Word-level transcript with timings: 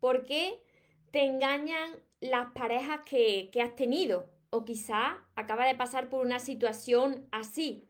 ¿Por 0.00 0.24
qué 0.24 0.60
te 1.10 1.24
engañan 1.24 1.92
las 2.20 2.52
parejas 2.52 3.00
que, 3.04 3.50
has 3.62 3.76
tenido? 3.76 4.28
O 4.50 4.64
quizá 4.64 5.18
acaba 5.36 5.66
de 5.66 5.74
pasar 5.74 6.08
por 6.08 6.24
una 6.24 6.40
situación 6.40 7.28
así. 7.30 7.86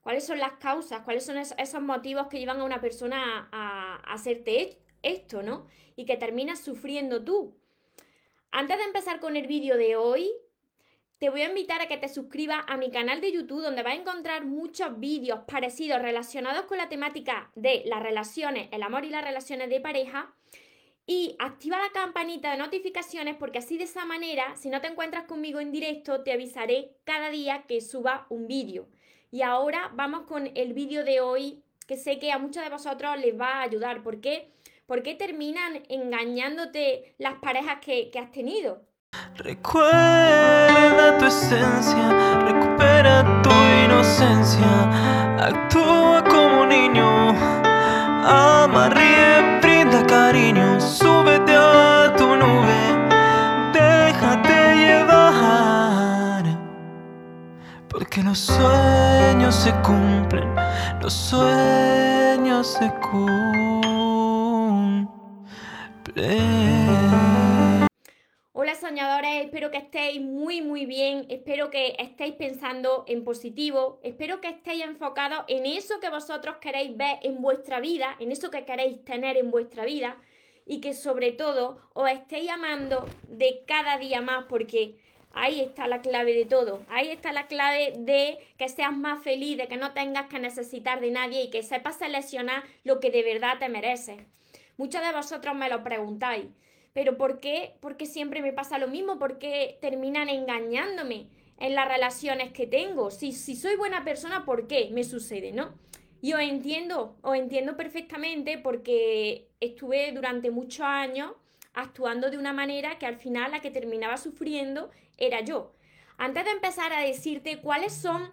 ¿Cuáles 0.00 0.26
son 0.26 0.38
las 0.38 0.54
causas? 0.54 1.02
¿Cuáles 1.02 1.24
son 1.24 1.36
esos 1.36 1.82
motivos 1.82 2.26
que 2.26 2.38
llevan 2.38 2.60
a 2.60 2.64
una 2.64 2.80
persona 2.80 3.48
a, 3.52 3.96
a 3.96 4.14
hacerte 4.14 4.78
esto, 5.02 5.42
¿no? 5.42 5.66
Y 5.96 6.04
que 6.04 6.16
terminas 6.16 6.60
sufriendo 6.60 7.24
tú. 7.24 7.56
Antes 8.50 8.78
de 8.78 8.84
empezar 8.84 9.20
con 9.20 9.36
el 9.36 9.46
vídeo 9.46 9.76
de 9.76 9.96
hoy, 9.96 10.30
te 11.18 11.30
voy 11.30 11.42
a 11.42 11.48
invitar 11.48 11.80
a 11.80 11.88
que 11.88 11.96
te 11.96 12.08
suscribas 12.08 12.64
a 12.66 12.76
mi 12.76 12.90
canal 12.90 13.20
de 13.20 13.32
YouTube 13.32 13.62
donde 13.62 13.82
vas 13.82 13.94
a 13.94 14.00
encontrar 14.00 14.44
muchos 14.44 14.98
vídeos 14.98 15.40
parecidos 15.46 16.02
relacionados 16.02 16.66
con 16.66 16.76
la 16.76 16.88
temática 16.88 17.50
de 17.54 17.82
las 17.86 18.02
relaciones, 18.02 18.68
el 18.72 18.82
amor 18.82 19.04
y 19.04 19.10
las 19.10 19.24
relaciones 19.24 19.70
de 19.70 19.80
pareja. 19.80 20.34
Y 21.06 21.36
activa 21.38 21.78
la 21.78 21.90
campanita 21.92 22.50
de 22.50 22.56
notificaciones 22.56 23.36
porque 23.36 23.58
así 23.58 23.76
de 23.76 23.84
esa 23.84 24.06
manera, 24.06 24.56
si 24.56 24.70
no 24.70 24.80
te 24.80 24.86
encuentras 24.86 25.24
conmigo 25.24 25.60
en 25.60 25.70
directo, 25.70 26.22
te 26.22 26.32
avisaré 26.32 26.96
cada 27.04 27.28
día 27.28 27.64
que 27.68 27.80
suba 27.82 28.26
un 28.30 28.46
vídeo. 28.46 28.88
Y 29.30 29.42
ahora 29.42 29.90
vamos 29.94 30.22
con 30.22 30.50
el 30.54 30.72
vídeo 30.72 31.04
de 31.04 31.20
hoy 31.20 31.62
que 31.86 31.96
sé 31.96 32.18
que 32.18 32.32
a 32.32 32.38
muchos 32.38 32.62
de 32.62 32.70
vosotros 32.70 33.18
les 33.18 33.38
va 33.38 33.58
a 33.58 33.62
ayudar. 33.62 34.02
¿Por 34.02 34.20
qué? 34.20 34.50
¿Por 34.86 35.02
qué 35.02 35.14
terminan 35.14 35.82
engañándote 35.88 37.14
las 37.18 37.34
parejas 37.34 37.78
que, 37.80 38.10
que 38.10 38.18
has 38.18 38.30
tenido? 38.30 38.82
Recuerda 39.36 41.18
tu 41.18 41.26
esencia, 41.26 42.38
recupera 42.44 43.42
tu 43.42 43.50
inocencia, 43.84 45.38
actúa 45.38 46.24
como 46.24 46.66
niño, 46.66 47.30
ama, 48.24 48.88
súbete 50.80 51.52
a 51.54 52.14
tu 52.16 52.26
nube, 52.36 52.80
déjate 53.72 54.74
llevar, 54.76 56.44
porque 57.88 58.22
los 58.22 58.38
sueños 58.38 59.54
se 59.54 59.72
cumplen, 59.82 60.54
los 61.00 61.12
sueños 61.12 62.66
se 62.66 62.92
cumplen. 63.00 63.44
Hola 68.52 68.74
soñadores, 68.76 69.44
espero 69.44 69.70
que 69.70 69.78
estéis 69.78 70.20
muy 70.20 70.62
muy 70.62 70.86
bien, 70.86 71.26
espero 71.28 71.70
que 71.70 71.96
estéis 71.98 72.34
pensando 72.34 73.04
en 73.08 73.24
positivo, 73.24 73.98
espero 74.02 74.40
que 74.40 74.48
estéis 74.48 74.84
enfocados 74.84 75.44
en 75.48 75.66
eso 75.66 76.00
que 76.00 76.10
vosotros 76.10 76.56
queréis 76.60 76.96
ver 76.96 77.18
en 77.22 77.42
vuestra 77.42 77.80
vida, 77.80 78.16
en 78.20 78.30
eso 78.30 78.50
que 78.50 78.64
queréis 78.64 79.04
tener 79.04 79.36
en 79.36 79.50
vuestra 79.50 79.84
vida 79.84 80.16
y 80.66 80.80
que 80.80 80.94
sobre 80.94 81.32
todo 81.32 81.80
os 81.92 82.10
estéis 82.10 82.50
amando 82.50 83.06
de 83.28 83.64
cada 83.66 83.98
día 83.98 84.20
más 84.20 84.44
porque 84.48 84.98
ahí 85.32 85.60
está 85.60 85.86
la 85.88 86.00
clave 86.00 86.34
de 86.34 86.44
todo, 86.46 86.84
ahí 86.88 87.10
está 87.10 87.32
la 87.32 87.46
clave 87.46 87.94
de 87.98 88.38
que 88.56 88.68
seas 88.68 88.96
más 88.96 89.22
feliz, 89.22 89.58
de 89.58 89.68
que 89.68 89.76
no 89.76 89.92
tengas 89.92 90.26
que 90.26 90.38
necesitar 90.38 91.00
de 91.00 91.10
nadie 91.10 91.42
y 91.42 91.50
que 91.50 91.62
sepas 91.62 91.98
seleccionar 91.98 92.64
lo 92.84 93.00
que 93.00 93.10
de 93.10 93.22
verdad 93.22 93.58
te 93.58 93.68
mereces. 93.68 94.22
Muchos 94.76 95.02
de 95.02 95.12
vosotros 95.12 95.54
me 95.54 95.68
lo 95.68 95.82
preguntáis 95.84 96.46
pero 96.94 97.18
¿por 97.18 97.40
qué? 97.40 97.74
Porque 97.80 98.06
siempre 98.06 98.40
me 98.40 98.52
pasa 98.52 98.78
lo 98.78 98.88
mismo, 98.88 99.18
porque 99.18 99.78
terminan 99.82 100.28
engañándome 100.30 101.26
en 101.58 101.74
las 101.74 101.88
relaciones 101.88 102.52
que 102.52 102.66
tengo. 102.66 103.10
Si, 103.10 103.32
si 103.32 103.56
soy 103.56 103.76
buena 103.76 104.04
persona, 104.04 104.44
¿por 104.44 104.68
qué 104.68 104.88
me 104.92 105.02
sucede, 105.02 105.52
no? 105.52 105.74
Y 106.24 106.32
os 106.32 106.40
entiendo, 106.40 107.18
os 107.20 107.36
entiendo 107.36 107.76
perfectamente 107.76 108.56
porque 108.56 109.50
estuve 109.60 110.10
durante 110.12 110.50
muchos 110.50 110.80
años 110.80 111.32
actuando 111.74 112.30
de 112.30 112.38
una 112.38 112.54
manera 112.54 112.98
que 112.98 113.04
al 113.04 113.16
final 113.16 113.50
la 113.50 113.60
que 113.60 113.70
terminaba 113.70 114.16
sufriendo 114.16 114.90
era 115.18 115.42
yo. 115.42 115.74
Antes 116.16 116.46
de 116.46 116.52
empezar 116.52 116.94
a 116.94 117.00
decirte 117.00 117.60
cuáles 117.60 117.92
son 117.92 118.32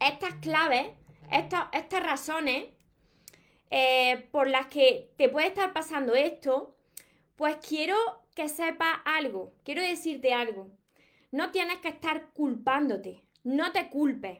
estas 0.00 0.36
claves, 0.36 0.86
estas, 1.30 1.66
estas 1.74 2.02
razones 2.02 2.68
eh, 3.70 4.26
por 4.30 4.48
las 4.48 4.68
que 4.68 5.12
te 5.18 5.28
puede 5.28 5.48
estar 5.48 5.74
pasando 5.74 6.14
esto, 6.14 6.74
pues 7.36 7.56
quiero 7.56 7.94
que 8.34 8.48
sepas 8.48 9.00
algo, 9.04 9.52
quiero 9.64 9.82
decirte 9.82 10.32
algo. 10.32 10.70
No 11.30 11.50
tienes 11.50 11.76
que 11.80 11.88
estar 11.88 12.30
culpándote, 12.32 13.22
no 13.44 13.70
te 13.70 13.90
culpes. 13.90 14.38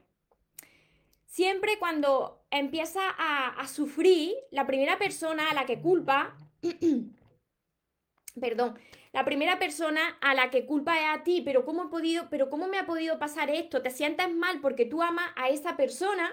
Siempre 1.33 1.79
cuando 1.79 2.45
empiezas 2.51 3.07
a, 3.17 3.67
sufrir, 3.67 4.35
la 4.51 4.67
primera 4.67 4.99
persona 4.99 5.49
a 5.49 5.55
la 5.55 5.65
que 5.65 5.81
culpa, 5.81 6.37
perdón, 8.39 8.79
la 9.15 9.25
primera 9.25 9.59
persona 9.59 10.19
a 10.21 10.35
la 10.35 10.51
que 10.51 10.67
culpa 10.67 11.01
es 11.01 11.07
a 11.09 11.25
ti, 11.25 11.41
pero 11.41 11.65
¿cómo, 11.65 11.89
podido, 11.89 12.29
pero 12.29 12.51
¿cómo 12.51 12.69
me 12.69 12.79
ha 12.79 12.85
podido 12.85 13.19
pasar 13.19 13.49
esto? 13.49 13.81
Te 13.81 13.91
sientes 13.91 14.31
mal 14.31 14.61
porque 14.61 14.85
tú 14.85 15.01
amas 15.03 15.33
a 15.35 15.49
esa 15.49 15.75
persona 15.75 16.31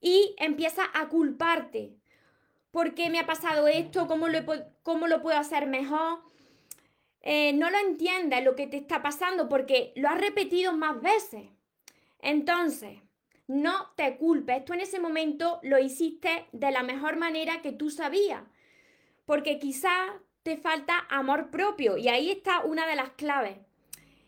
y 0.00 0.34
empiezas 0.38 0.88
a 0.94 1.08
culparte. 1.08 1.94
¿Por 2.72 2.94
qué 2.96 3.10
me 3.10 3.20
ha 3.20 3.26
pasado 3.26 3.68
esto? 3.68 4.08
¿Cómo 4.08 4.26
lo, 4.26 4.40
cómo 4.82 5.06
lo 5.06 5.22
puedo 5.22 5.38
hacer 5.38 5.68
mejor? 5.68 6.24
Eh, 7.20 7.52
no 7.52 7.70
lo 7.70 7.78
entiendes 7.78 8.42
lo 8.42 8.56
que 8.56 8.66
te 8.66 8.78
está 8.78 9.00
pasando 9.00 9.48
porque 9.48 9.92
lo 9.94 10.08
has 10.08 10.20
repetido 10.20 10.72
más 10.72 11.00
veces. 11.00 11.50
Entonces, 12.18 12.98
no 13.48 13.92
te 13.96 14.16
culpes. 14.16 14.64
Tú 14.64 14.74
en 14.74 14.80
ese 14.80 15.00
momento 15.00 15.58
lo 15.62 15.78
hiciste 15.78 16.46
de 16.52 16.70
la 16.70 16.84
mejor 16.84 17.16
manera 17.16 17.60
que 17.62 17.72
tú 17.72 17.90
sabías. 17.90 18.44
Porque 19.24 19.58
quizás 19.58 20.12
te 20.42 20.56
falta 20.56 21.06
amor 21.10 21.50
propio 21.50 21.96
y 21.96 22.08
ahí 22.08 22.30
está 22.30 22.60
una 22.60 22.86
de 22.86 22.94
las 22.94 23.10
claves. 23.10 23.58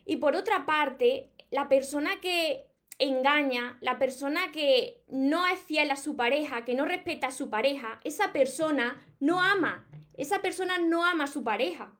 Y 0.04 0.16
por 0.16 0.34
otra 0.34 0.66
parte, 0.66 1.30
la 1.50 1.68
persona 1.68 2.20
que 2.20 2.66
engaña, 2.98 3.78
la 3.80 3.98
persona 3.98 4.50
que 4.52 5.02
no 5.08 5.46
es 5.46 5.58
fiel 5.60 5.90
a 5.90 5.96
su 5.96 6.16
pareja, 6.16 6.64
que 6.64 6.74
no 6.74 6.84
respeta 6.84 7.28
a 7.28 7.32
su 7.32 7.48
pareja, 7.48 8.00
esa 8.04 8.32
persona 8.32 9.02
no 9.20 9.40
ama, 9.40 9.86
esa 10.16 10.42
persona 10.42 10.78
no 10.78 11.04
ama 11.04 11.24
a 11.24 11.28
su 11.28 11.44
pareja. 11.44 11.92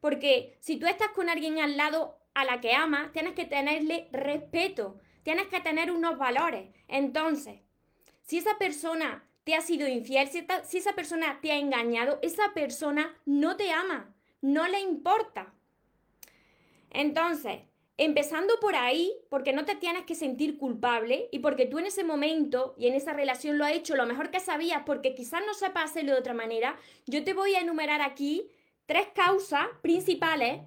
Porque 0.00 0.56
si 0.60 0.76
tú 0.78 0.86
estás 0.86 1.08
con 1.08 1.28
alguien 1.28 1.58
al 1.58 1.76
lado 1.76 2.18
a 2.34 2.44
la 2.44 2.60
que 2.60 2.72
ama, 2.72 3.10
tienes 3.12 3.34
que 3.34 3.44
tenerle 3.44 4.08
respeto, 4.12 4.98
tienes 5.22 5.48
que 5.48 5.60
tener 5.60 5.90
unos 5.90 6.18
valores. 6.18 6.70
Entonces, 6.88 7.60
si 8.22 8.38
esa 8.38 8.58
persona 8.58 9.24
te 9.44 9.54
ha 9.54 9.60
sido 9.60 9.88
infiel, 9.88 10.28
si, 10.28 10.78
esa 10.78 10.92
persona 10.94 11.40
te 11.40 11.52
ha 11.52 11.56
engañado, 11.56 12.18
esa 12.22 12.52
persona 12.54 13.16
no 13.24 13.56
te 13.56 13.70
ama, 13.70 14.14
no 14.40 14.68
le 14.68 14.80
importa. 14.80 15.54
Entonces, 16.90 17.60
Empezando 18.00 18.60
por 18.60 18.76
ahí, 18.76 19.12
porque 19.28 19.52
no 19.52 19.64
te 19.64 19.74
tienes 19.74 20.04
que 20.04 20.14
sentir 20.14 20.56
culpable 20.56 21.28
y 21.32 21.40
porque 21.40 21.66
tú 21.66 21.80
en 21.80 21.86
ese 21.86 22.04
momento 22.04 22.76
y 22.78 22.86
en 22.86 22.94
esa 22.94 23.12
relación 23.12 23.58
lo 23.58 23.64
has 23.64 23.72
hecho 23.72 23.96
lo 23.96 24.06
mejor 24.06 24.30
que 24.30 24.38
sabías, 24.38 24.84
porque 24.86 25.16
quizás 25.16 25.42
no 25.44 25.52
sepas 25.52 25.90
hacerlo 25.90 26.12
de 26.12 26.20
otra 26.20 26.32
manera, 26.32 26.78
yo 27.06 27.24
te 27.24 27.34
voy 27.34 27.56
a 27.56 27.60
enumerar 27.60 28.00
aquí 28.00 28.52
tres 28.86 29.08
causas 29.16 29.66
principales, 29.82 30.60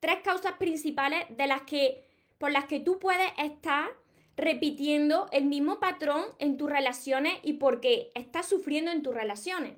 tres 0.00 0.16
causas 0.24 0.54
principales 0.54 1.26
de 1.30 1.46
las 1.46 1.62
que, 1.62 2.04
por 2.38 2.50
las 2.50 2.66
que 2.66 2.80
tú 2.80 2.98
puedes 2.98 3.30
estar 3.38 3.88
repitiendo 4.36 5.28
el 5.32 5.46
mismo 5.46 5.80
patrón 5.80 6.24
en 6.38 6.56
tus 6.56 6.70
relaciones 6.70 7.34
y 7.42 7.54
porque 7.54 8.10
estás 8.14 8.46
sufriendo 8.46 8.90
en 8.90 9.02
tus 9.02 9.14
relaciones. 9.14 9.74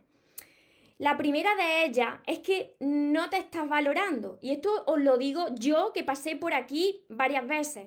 La 0.98 1.16
primera 1.16 1.54
de 1.54 1.84
ellas 1.84 2.18
es 2.26 2.40
que 2.40 2.74
no 2.80 3.30
te 3.30 3.38
estás 3.38 3.68
valorando. 3.68 4.40
Y 4.42 4.50
esto 4.50 4.82
os 4.86 4.98
lo 5.00 5.16
digo 5.16 5.46
yo 5.54 5.92
que 5.92 6.02
pasé 6.02 6.34
por 6.34 6.54
aquí 6.54 7.04
varias 7.08 7.46
veces. 7.46 7.86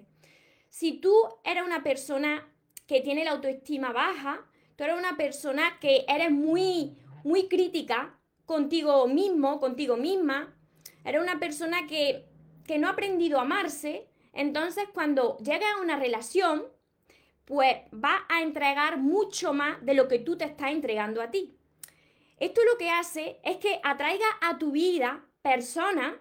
Si 0.70 0.94
tú 0.94 1.14
eres 1.44 1.66
una 1.66 1.84
persona 1.84 2.48
que 2.88 3.02
tiene 3.02 3.26
la 3.26 3.32
autoestima 3.32 3.92
baja, 3.92 4.46
tú 4.78 4.86
eres 4.86 4.98
una 4.98 5.18
persona 5.18 5.78
que 5.82 6.06
eres 6.08 6.32
muy, 6.32 6.98
muy 7.26 7.50
crítica 7.50 8.18
contigo 8.46 9.06
mismo, 9.08 9.60
contigo 9.60 9.98
misma, 9.98 10.56
eres 11.04 11.22
una 11.22 11.38
persona 11.38 11.88
que, 11.88 12.30
que 12.66 12.78
no 12.78 12.88
ha 12.88 12.92
aprendido 12.92 13.40
a 13.40 13.42
amarse, 13.42 14.08
entonces 14.34 14.86
cuando 14.94 15.38
llegas 15.38 15.74
a 15.78 15.82
una 15.82 15.98
relación, 15.98 16.68
pues 17.46 17.78
va 17.94 18.26
a 18.30 18.42
entregar 18.42 18.98
mucho 18.98 19.54
más 19.54 19.84
de 19.86 19.94
lo 19.94 20.08
que 20.08 20.20
tú 20.20 20.38
te 20.38 20.46
estás 20.46 20.72
entregando 20.72 21.22
a 21.22 21.32
ti. 21.32 21.58
Esto 22.38 22.62
lo 22.64 22.78
que 22.78 22.90
hace 22.90 23.40
es 23.44 23.58
que 23.58 23.80
atraiga 23.84 24.26
a 24.42 24.58
tu 24.58 24.72
vida 24.72 25.26
personas 25.42 26.14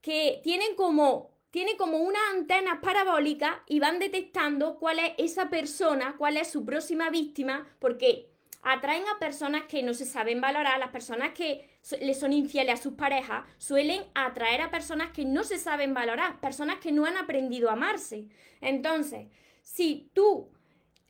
que 0.00 0.40
tienen 0.42 0.74
como, 0.76 1.30
tienen 1.50 1.76
como 1.76 1.98
una 1.98 2.18
antena 2.30 2.80
parabólica 2.80 3.62
y 3.66 3.80
van 3.80 3.98
detectando 3.98 4.78
cuál 4.78 4.98
es 4.98 5.12
esa 5.18 5.48
persona, 5.48 6.16
cuál 6.18 6.36
es 6.36 6.48
su 6.48 6.64
próxima 6.64 7.10
víctima, 7.10 7.66
porque 7.78 8.35
atraen 8.68 9.04
a 9.08 9.18
personas 9.18 9.64
que 9.64 9.82
no 9.82 9.94
se 9.94 10.04
saben 10.04 10.40
valorar, 10.40 10.78
las 10.78 10.90
personas 10.90 11.30
que 11.32 11.68
le 12.00 12.14
son 12.14 12.32
infieles 12.32 12.80
a 12.80 12.82
sus 12.82 12.94
parejas, 12.94 13.44
suelen 13.58 14.04
atraer 14.14 14.60
a 14.60 14.70
personas 14.70 15.10
que 15.12 15.24
no 15.24 15.44
se 15.44 15.58
saben 15.58 15.94
valorar, 15.94 16.40
personas 16.40 16.78
que 16.78 16.92
no 16.92 17.06
han 17.06 17.16
aprendido 17.16 17.70
a 17.70 17.74
amarse. 17.74 18.26
Entonces, 18.60 19.28
si 19.62 20.10
tú 20.14 20.50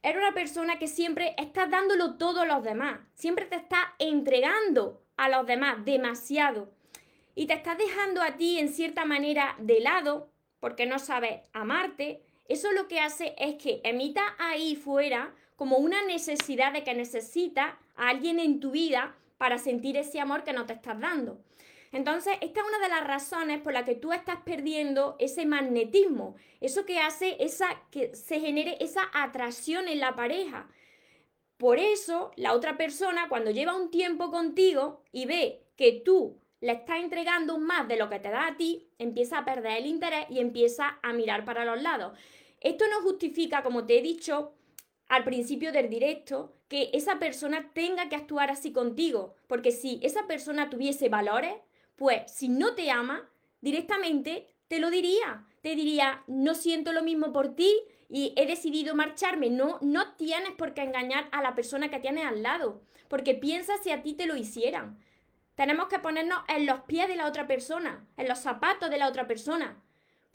Eres 0.06 0.23
una 0.23 0.35
persona 0.35 0.79
que 0.79 0.87
siempre 0.87 1.35
estás 1.37 1.69
dándolo 1.69 2.14
todo 2.14 2.43
a 2.43 2.47
los 2.47 2.62
demás, 2.62 3.00
siempre 3.14 3.47
te 3.47 3.56
está 3.56 3.97
entregando 3.99 5.03
a 5.17 5.29
los 5.29 5.49
demás 5.49 5.85
demasiado 5.85 6.73
y 7.35 7.49
te 7.49 7.55
estás 7.55 7.76
dejando 7.76 8.23
a 8.23 8.37
ti 8.37 8.61
en 8.61 8.69
cierta 8.69 9.05
manera 9.05 9.56
de 9.58 9.81
lado 9.81 10.31
porque 10.61 10.87
no 10.87 11.00
sabes 11.00 11.41
amarte, 11.53 12.23
eso 12.49 12.70
lo 12.70 12.87
que 12.87 13.00
hace 13.00 13.35
es 13.37 13.56
que 13.56 13.81
emita 13.82 14.37
ahí 14.38 14.76
fuera 14.76 15.35
como 15.56 15.79
una 15.79 16.03
necesidad 16.05 16.73
de 16.73 16.85
que 16.85 16.94
necesitas 16.94 17.75
a 17.97 18.08
alguien 18.08 18.38
en 18.38 18.61
tu 18.61 18.70
vida 18.70 19.17
para 19.38 19.58
sentir 19.58 19.97
ese 19.97 20.20
amor 20.20 20.44
que 20.44 20.53
no 20.53 20.67
te 20.67 20.75
estás 20.75 21.00
dando. 21.00 21.38
Entonces, 21.93 22.35
esta 22.41 22.61
es 22.61 22.67
una 22.67 22.79
de 22.79 22.88
las 22.88 23.06
razones 23.06 23.61
por 23.61 23.73
las 23.73 23.85
que 23.85 23.94
tú 23.94 24.12
estás 24.12 24.38
perdiendo 24.44 25.17
ese 25.19 25.47
magnetismo, 25.47 26.37
eso 26.61 26.85
que 26.85 27.00
hace 27.00 27.37
esa, 27.41 27.69
que 27.91 28.14
se 28.14 28.41
genere 28.41 28.76
esa 28.81 29.03
atracción 29.14 29.88
en 29.88 30.00
la 30.00 30.14
pareja. 30.14 30.69
Por 31.56 31.79
eso, 31.79 32.32
la 32.37 32.53
otra 32.53 32.76
persona, 32.76 33.29
cuando 33.29 33.50
lleva 33.50 33.75
un 33.75 33.91
tiempo 33.91 34.31
contigo 34.31 35.03
y 35.11 35.25
ve 35.25 35.62
que 35.76 36.03
tú 36.05 36.38
le 36.61 36.73
estás 36.73 36.99
entregando 36.99 37.58
más 37.58 37.88
de 37.88 37.97
lo 37.97 38.11
que 38.11 38.19
te 38.19 38.31
da 38.31 38.49
a 38.49 38.56
ti, 38.56 38.91
empieza 38.99 39.38
a 39.38 39.44
perder 39.44 39.79
el 39.79 39.87
interés 39.87 40.26
y 40.29 40.41
empieza 40.41 40.99
a 41.03 41.12
mirar 41.12 41.44
para 41.44 41.64
los 41.64 41.81
lados. 41.81 42.19
Esto 42.61 42.85
no 42.88 43.00
justifica, 43.03 43.62
como 43.62 43.87
te 43.87 43.99
he 43.99 44.03
dicho 44.03 44.56
al 45.08 45.25
principio 45.25 45.73
del 45.73 45.88
directo, 45.88 46.56
que 46.69 46.91
esa 46.93 47.19
persona 47.19 47.70
tenga 47.73 48.08
que 48.08 48.17
actuar 48.17 48.50
así 48.50 48.73
contigo, 48.73 49.35
porque 49.47 49.70
si 49.70 50.00
esa 50.03 50.26
persona 50.26 50.69
tuviese 50.69 51.08
valores, 51.08 51.55
pues 51.94 52.31
si 52.32 52.49
no 52.49 52.75
te 52.75 52.91
ama, 52.91 53.29
directamente 53.61 54.49
te 54.69 54.79
lo 54.81 54.91
diría. 54.91 55.47
Te 55.62 55.75
diría, 55.75 56.23
no 56.26 56.55
siento 56.55 56.93
lo 56.93 57.03
mismo 57.03 57.32
por 57.32 57.55
ti 57.55 57.73
y 58.08 58.32
he 58.37 58.47
decidido 58.47 58.94
marcharme. 58.94 59.50
No, 59.50 59.79
no 59.81 60.14
tienes 60.14 60.53
por 60.53 60.75
qué 60.75 60.82
engañar 60.82 61.29
a 61.32 61.43
la 61.43 61.55
persona 61.55 61.91
que 61.91 61.99
tienes 61.99 62.25
al 62.25 62.43
lado, 62.43 62.82
porque 63.08 63.35
piensa 63.35 63.73
si 63.82 63.91
a 63.91 64.03
ti 64.03 64.14
te 64.14 64.26
lo 64.26 64.37
hicieran. 64.37 64.99
Tenemos 65.55 65.88
que 65.88 65.99
ponernos 65.99 66.41
en 66.49 66.67
los 66.67 66.81
pies 66.82 67.08
de 67.08 67.17
la 67.17 67.26
otra 67.26 67.47
persona, 67.47 68.06
en 68.17 68.29
los 68.29 68.38
zapatos 68.38 68.91
de 68.91 68.99
la 68.99 69.08
otra 69.08 69.26
persona. 69.26 69.82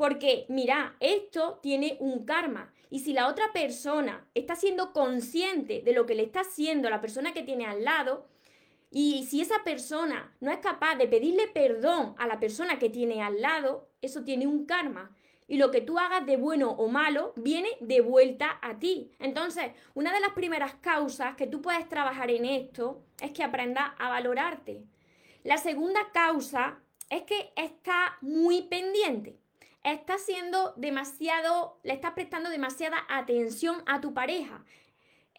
Porque, 0.02 0.48
mira, 0.50 0.96
esto 1.00 1.60
tiene 1.62 1.96
un 2.00 2.26
karma. 2.26 2.74
Y 2.90 3.02
si 3.02 3.14
la 3.14 3.28
otra 3.28 3.54
persona 3.54 4.28
está 4.34 4.56
siendo 4.56 4.94
consciente 4.94 5.84
de 5.86 5.94
lo 5.94 6.08
que 6.08 6.16
le 6.16 6.24
está 6.24 6.40
haciendo 6.40 6.90
la 6.90 7.02
persona 7.02 7.34
que 7.34 7.44
tiene 7.44 7.68
al 7.68 7.84
lado, 7.84 8.26
y 8.90 9.28
si 9.30 9.42
esa 9.42 9.64
persona 9.64 10.36
no 10.40 10.50
es 10.50 10.58
capaz 10.58 10.96
de 10.96 11.08
pedirle 11.08 11.48
perdón 11.50 12.16
a 12.18 12.26
la 12.26 12.40
persona 12.40 12.80
que 12.80 12.90
tiene 12.90 13.22
al 13.22 13.42
lado, 13.44 13.90
eso 14.02 14.24
tiene 14.24 14.48
un 14.48 14.66
karma. 14.66 15.16
Y 15.48 15.58
lo 15.58 15.70
que 15.70 15.82
tú 15.82 16.00
hagas 16.00 16.26
de 16.26 16.36
bueno 16.36 16.72
o 16.72 16.88
malo 16.88 17.34
viene 17.36 17.70
de 17.80 18.02
vuelta 18.02 18.58
a 18.64 18.80
ti. 18.80 19.12
Entonces, 19.20 19.72
una 19.94 20.12
de 20.12 20.20
las 20.20 20.32
primeras 20.32 20.74
causas 20.82 21.36
que 21.36 21.46
tú 21.46 21.62
puedes 21.62 21.88
trabajar 21.88 22.32
en 22.32 22.46
esto 22.46 23.04
es 23.22 23.30
que 23.34 23.44
aprendas 23.44 23.92
a 24.00 24.10
valorarte. 24.10 24.82
La 25.44 25.60
segunda 25.60 26.00
causa 26.12 26.80
es 27.08 27.22
que 27.22 27.54
está 27.56 28.18
muy 28.22 28.64
pendiente. 28.64 29.38
Está 29.84 30.20
siendo 30.20 30.74
demasiado, 30.78 31.80
le 31.82 31.94
estás 31.94 32.12
prestando 32.12 32.52
demasiada 32.52 32.98
atención 33.10 33.82
a 33.88 34.00
tu 34.00 34.14
pareja. 34.14 34.64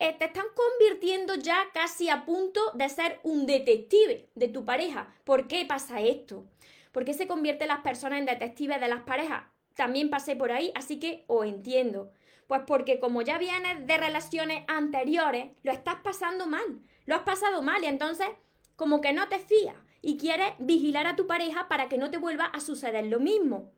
Eh, 0.01 0.17
te 0.19 0.25
están 0.25 0.47
convirtiendo 0.57 1.37
ya 1.37 1.67
casi 1.73 2.09
a 2.09 2.25
punto 2.25 2.61
de 2.75 2.89
ser 2.89 3.21
un 3.23 3.47
detective 3.47 4.29
de 4.35 4.49
tu 4.49 4.65
pareja. 4.65 5.15
¿Por 5.23 5.47
qué 5.47 5.65
pasa 5.65 6.01
esto? 6.01 6.45
¿Por 6.91 7.05
qué 7.05 7.15
se 7.15 7.29
convierten 7.29 7.69
las 7.69 7.83
personas 7.83 8.19
en 8.19 8.27
detectives 8.27 8.81
de 8.81 8.89
las 8.89 9.03
parejas? 9.03 9.45
También 9.77 10.11
pasé 10.11 10.35
por 10.35 10.51
ahí, 10.51 10.73
así 10.75 10.99
que 10.99 11.25
os 11.29 11.47
entiendo. 11.47 12.11
Pues 12.49 12.63
porque 12.67 12.99
como 12.99 13.23
ya 13.23 13.39
vienes 13.39 13.87
de 13.87 13.97
relaciones 13.97 14.65
anteriores, 14.67 15.53
lo 15.63 15.71
estás 15.71 15.97
pasando 16.03 16.47
mal. 16.47 16.81
Lo 17.07 17.15
has 17.15 17.23
pasado 17.23 17.63
mal 17.63 17.85
y 17.85 17.87
entonces 17.87 18.27
como 18.75 19.01
que 19.01 19.13
no 19.13 19.29
te 19.29 19.39
fías 19.39 19.77
y 20.03 20.19
quieres 20.19 20.53
vigilar 20.59 21.07
a 21.07 21.15
tu 21.15 21.29
pareja 21.29 21.69
para 21.69 21.89
que 21.89 21.97
no 21.97 22.11
te 22.11 22.19
vuelva 22.19 22.47
a 22.47 22.59
suceder 22.59 23.07
lo 23.07 23.21
mismo. 23.21 23.71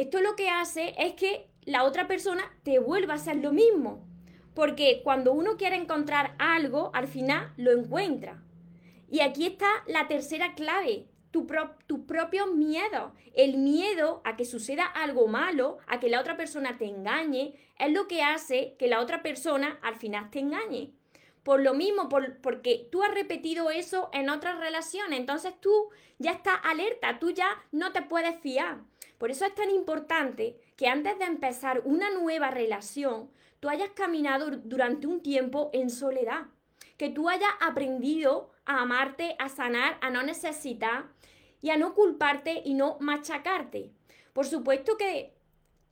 Esto 0.00 0.22
lo 0.22 0.34
que 0.34 0.48
hace 0.48 0.94
es 0.96 1.12
que 1.12 1.50
la 1.66 1.84
otra 1.84 2.08
persona 2.08 2.50
te 2.62 2.78
vuelva 2.78 3.12
a 3.12 3.16
hacer 3.16 3.36
lo 3.36 3.52
mismo. 3.52 4.02
Porque 4.54 5.02
cuando 5.04 5.34
uno 5.34 5.58
quiere 5.58 5.76
encontrar 5.76 6.36
algo, 6.38 6.90
al 6.94 7.06
final 7.06 7.52
lo 7.58 7.70
encuentra. 7.70 8.42
Y 9.10 9.20
aquí 9.20 9.44
está 9.44 9.68
la 9.86 10.08
tercera 10.08 10.54
clave, 10.54 11.04
tu 11.30 11.46
tus 11.86 12.00
propios 12.06 12.50
miedos. 12.54 13.12
El 13.34 13.58
miedo 13.58 14.22
a 14.24 14.36
que 14.36 14.46
suceda 14.46 14.86
algo 14.86 15.28
malo, 15.28 15.76
a 15.86 16.00
que 16.00 16.08
la 16.08 16.20
otra 16.20 16.38
persona 16.38 16.78
te 16.78 16.86
engañe, 16.86 17.52
es 17.78 17.92
lo 17.92 18.08
que 18.08 18.22
hace 18.22 18.76
que 18.78 18.88
la 18.88 19.00
otra 19.00 19.20
persona 19.20 19.78
al 19.82 19.96
final 19.96 20.30
te 20.30 20.38
engañe. 20.38 20.94
Por 21.42 21.60
lo 21.60 21.74
mismo, 21.74 22.08
porque 22.08 22.88
tú 22.90 23.02
has 23.02 23.12
repetido 23.12 23.70
eso 23.70 24.08
en 24.14 24.30
otras 24.30 24.58
relaciones, 24.60 25.20
entonces 25.20 25.52
tú 25.60 25.90
ya 26.16 26.30
estás 26.30 26.58
alerta, 26.64 27.18
tú 27.18 27.32
ya 27.32 27.62
no 27.70 27.92
te 27.92 28.00
puedes 28.00 28.40
fiar. 28.40 28.78
Por 29.20 29.30
eso 29.30 29.44
es 29.44 29.54
tan 29.54 29.68
importante 29.68 30.58
que 30.78 30.88
antes 30.88 31.18
de 31.18 31.26
empezar 31.26 31.82
una 31.84 32.08
nueva 32.08 32.50
relación, 32.50 33.30
tú 33.60 33.68
hayas 33.68 33.90
caminado 33.90 34.50
durante 34.50 35.06
un 35.06 35.20
tiempo 35.20 35.68
en 35.74 35.90
soledad, 35.90 36.46
que 36.96 37.10
tú 37.10 37.28
hayas 37.28 37.50
aprendido 37.60 38.50
a 38.64 38.80
amarte, 38.80 39.36
a 39.38 39.50
sanar, 39.50 39.98
a 40.00 40.08
no 40.08 40.22
necesitar 40.22 41.04
y 41.60 41.68
a 41.68 41.76
no 41.76 41.92
culparte 41.92 42.62
y 42.64 42.72
no 42.72 42.96
machacarte. 43.00 43.92
Por 44.32 44.46
supuesto 44.46 44.96
que 44.96 45.34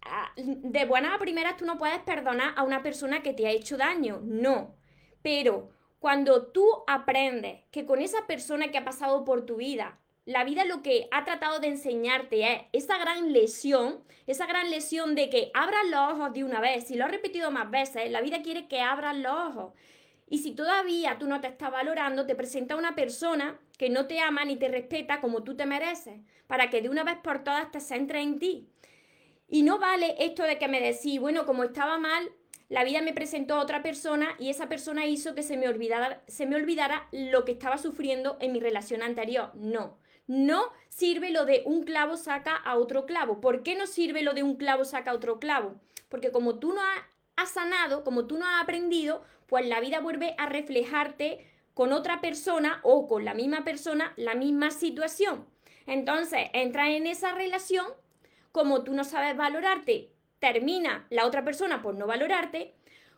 ah, 0.06 0.32
de 0.36 0.86
buenas 0.86 1.12
a 1.12 1.18
primeras 1.18 1.58
tú 1.58 1.66
no 1.66 1.76
puedes 1.76 1.98
perdonar 1.98 2.54
a 2.56 2.62
una 2.62 2.82
persona 2.82 3.22
que 3.22 3.34
te 3.34 3.46
ha 3.46 3.50
hecho 3.50 3.76
daño, 3.76 4.22
no. 4.24 4.74
Pero 5.20 5.68
cuando 5.98 6.46
tú 6.46 6.66
aprendes 6.86 7.60
que 7.72 7.84
con 7.84 8.00
esa 8.00 8.26
persona 8.26 8.70
que 8.70 8.78
ha 8.78 8.86
pasado 8.86 9.26
por 9.26 9.44
tu 9.44 9.56
vida 9.56 9.98
la 10.28 10.44
vida 10.44 10.66
lo 10.66 10.82
que 10.82 11.08
ha 11.10 11.24
tratado 11.24 11.58
de 11.58 11.68
enseñarte 11.68 12.52
es 12.52 12.84
esa 12.84 12.98
gran 12.98 13.32
lesión, 13.32 14.04
esa 14.26 14.44
gran 14.44 14.70
lesión 14.70 15.14
de 15.14 15.30
que 15.30 15.50
abras 15.54 15.88
los 15.88 16.00
ojos 16.00 16.34
de 16.34 16.44
una 16.44 16.60
vez. 16.60 16.86
Si 16.86 16.96
lo 16.96 17.06
has 17.06 17.10
repetido 17.10 17.50
más 17.50 17.70
veces, 17.70 18.10
la 18.10 18.20
vida 18.20 18.42
quiere 18.42 18.68
que 18.68 18.82
abras 18.82 19.16
los 19.16 19.32
ojos. 19.32 19.72
Y 20.28 20.40
si 20.40 20.52
todavía 20.52 21.16
tú 21.18 21.28
no 21.28 21.40
te 21.40 21.46
estás 21.46 21.70
valorando, 21.70 22.26
te 22.26 22.34
presenta 22.34 22.76
una 22.76 22.94
persona 22.94 23.58
que 23.78 23.88
no 23.88 24.06
te 24.06 24.20
ama 24.20 24.44
ni 24.44 24.56
te 24.56 24.68
respeta 24.68 25.22
como 25.22 25.44
tú 25.44 25.56
te 25.56 25.64
mereces, 25.64 26.20
para 26.46 26.68
que 26.68 26.82
de 26.82 26.90
una 26.90 27.04
vez 27.04 27.16
por 27.22 27.42
todas 27.42 27.70
te 27.70 27.80
centres 27.80 28.22
en 28.22 28.38
ti. 28.38 28.68
Y 29.48 29.62
no 29.62 29.78
vale 29.78 30.14
esto 30.18 30.42
de 30.42 30.58
que 30.58 30.68
me 30.68 30.82
decís, 30.82 31.18
bueno, 31.18 31.46
como 31.46 31.64
estaba 31.64 31.96
mal, 31.96 32.30
la 32.68 32.84
vida 32.84 33.00
me 33.00 33.14
presentó 33.14 33.54
a 33.54 33.62
otra 33.62 33.82
persona 33.82 34.36
y 34.38 34.50
esa 34.50 34.68
persona 34.68 35.06
hizo 35.06 35.34
que 35.34 35.42
se 35.42 35.56
me 35.56 35.68
olvidara, 35.68 36.22
se 36.26 36.44
me 36.44 36.56
olvidara 36.56 37.08
lo 37.12 37.46
que 37.46 37.52
estaba 37.52 37.78
sufriendo 37.78 38.36
en 38.42 38.52
mi 38.52 38.60
relación 38.60 39.02
anterior. 39.02 39.52
No. 39.54 39.96
No 40.28 40.70
sirve 40.90 41.30
lo 41.30 41.46
de 41.46 41.62
un 41.64 41.82
clavo 41.82 42.16
saca 42.16 42.54
a 42.54 42.76
otro 42.76 43.06
clavo. 43.06 43.40
¿Por 43.40 43.62
qué 43.62 43.74
no 43.74 43.86
sirve 43.86 44.22
lo 44.22 44.34
de 44.34 44.42
un 44.42 44.56
clavo 44.56 44.84
saca 44.84 45.10
a 45.10 45.14
otro 45.14 45.40
clavo? 45.40 45.74
Porque 46.10 46.30
como 46.30 46.58
tú 46.58 46.74
no 46.74 46.80
has 47.36 47.50
sanado, 47.50 48.04
como 48.04 48.26
tú 48.26 48.38
no 48.38 48.46
has 48.46 48.62
aprendido, 48.62 49.22
pues 49.46 49.66
la 49.66 49.80
vida 49.80 50.00
vuelve 50.00 50.34
a 50.38 50.46
reflejarte 50.46 51.46
con 51.72 51.92
otra 51.92 52.20
persona 52.20 52.80
o 52.82 53.08
con 53.08 53.24
la 53.24 53.32
misma 53.32 53.64
persona 53.64 54.12
la 54.16 54.34
misma 54.34 54.70
situación. 54.70 55.46
Entonces, 55.86 56.50
entras 56.52 56.90
en 56.90 57.06
esa 57.06 57.32
relación, 57.32 57.86
como 58.52 58.84
tú 58.84 58.92
no 58.92 59.04
sabes 59.04 59.34
valorarte, 59.34 60.12
termina 60.40 61.06
la 61.08 61.24
otra 61.24 61.42
persona 61.42 61.80
por 61.80 61.94
no 61.94 62.06
valorarte, 62.06 62.74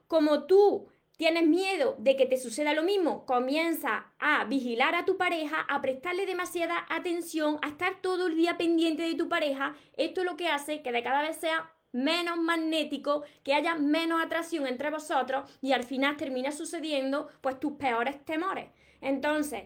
como 0.07 0.45
tú 0.45 0.89
tienes 1.21 1.47
miedo 1.47 1.97
de 1.99 2.17
que 2.17 2.25
te 2.25 2.39
suceda 2.39 2.73
lo 2.73 2.83
mismo, 2.83 3.27
comienza 3.27 4.07
a 4.19 4.45
vigilar 4.45 4.95
a 4.95 5.05
tu 5.05 5.19
pareja, 5.19 5.67
a 5.69 5.83
prestarle 5.83 6.25
demasiada 6.25 6.87
atención, 6.89 7.59
a 7.61 7.69
estar 7.69 8.01
todo 8.01 8.29
el 8.29 8.37
día 8.37 8.57
pendiente 8.57 9.03
de 9.03 9.17
tu 9.17 9.29
pareja, 9.29 9.77
esto 9.99 10.23
es 10.23 10.27
lo 10.27 10.39
que 10.39 10.49
hace 10.49 10.81
que 10.81 10.93
de 10.93 11.03
cada 11.03 11.21
vez 11.21 11.37
sea 11.37 11.75
menos 11.93 12.39
magnético, 12.39 13.23
que 13.45 13.53
haya 13.53 13.75
menos 13.75 14.25
atracción 14.25 14.67
entre 14.67 14.89
vosotros 14.89 15.45
y 15.61 15.73
al 15.73 15.83
final 15.83 16.17
termina 16.17 16.53
sucediendo 16.53 17.29
pues 17.43 17.61
tus 17.61 17.73
peores 17.73 18.25
temores. 18.25 18.71
Entonces, 19.03 19.65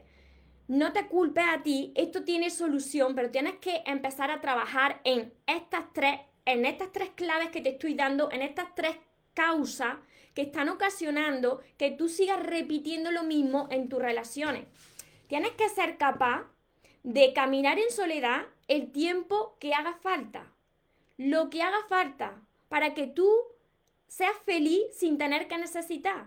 no 0.66 0.92
te 0.92 1.06
culpes 1.06 1.44
a 1.48 1.62
ti, 1.62 1.92
esto 1.94 2.24
tiene 2.24 2.50
solución, 2.50 3.14
pero 3.14 3.30
tienes 3.30 3.58
que 3.60 3.84
empezar 3.86 4.32
a 4.32 4.40
trabajar 4.40 5.00
en 5.04 5.32
estas 5.46 5.92
tres, 5.92 6.18
en 6.46 6.66
estas 6.66 6.90
tres 6.90 7.10
claves 7.10 7.50
que 7.50 7.60
te 7.60 7.68
estoy 7.68 7.94
dando, 7.94 8.28
en 8.32 8.42
estas 8.42 8.74
tres 8.74 8.96
causas 9.34 9.94
que 10.34 10.42
están 10.42 10.68
ocasionando 10.68 11.60
que 11.76 11.90
tú 11.90 12.08
sigas 12.08 12.42
repitiendo 12.42 13.10
lo 13.12 13.22
mismo 13.22 13.68
en 13.70 13.88
tus 13.88 14.00
relaciones. 14.00 14.66
Tienes 15.28 15.52
que 15.52 15.68
ser 15.68 15.96
capaz 15.96 16.44
de 17.02 17.32
caminar 17.32 17.78
en 17.78 17.90
soledad 17.90 18.46
el 18.68 18.90
tiempo 18.90 19.56
que 19.60 19.74
haga 19.74 19.94
falta, 19.94 20.52
lo 21.16 21.50
que 21.50 21.62
haga 21.62 21.84
falta, 21.88 22.42
para 22.68 22.94
que 22.94 23.06
tú 23.06 23.30
seas 24.08 24.36
feliz 24.44 24.82
sin 24.92 25.18
tener 25.18 25.48
que 25.48 25.58
necesitar. 25.58 26.26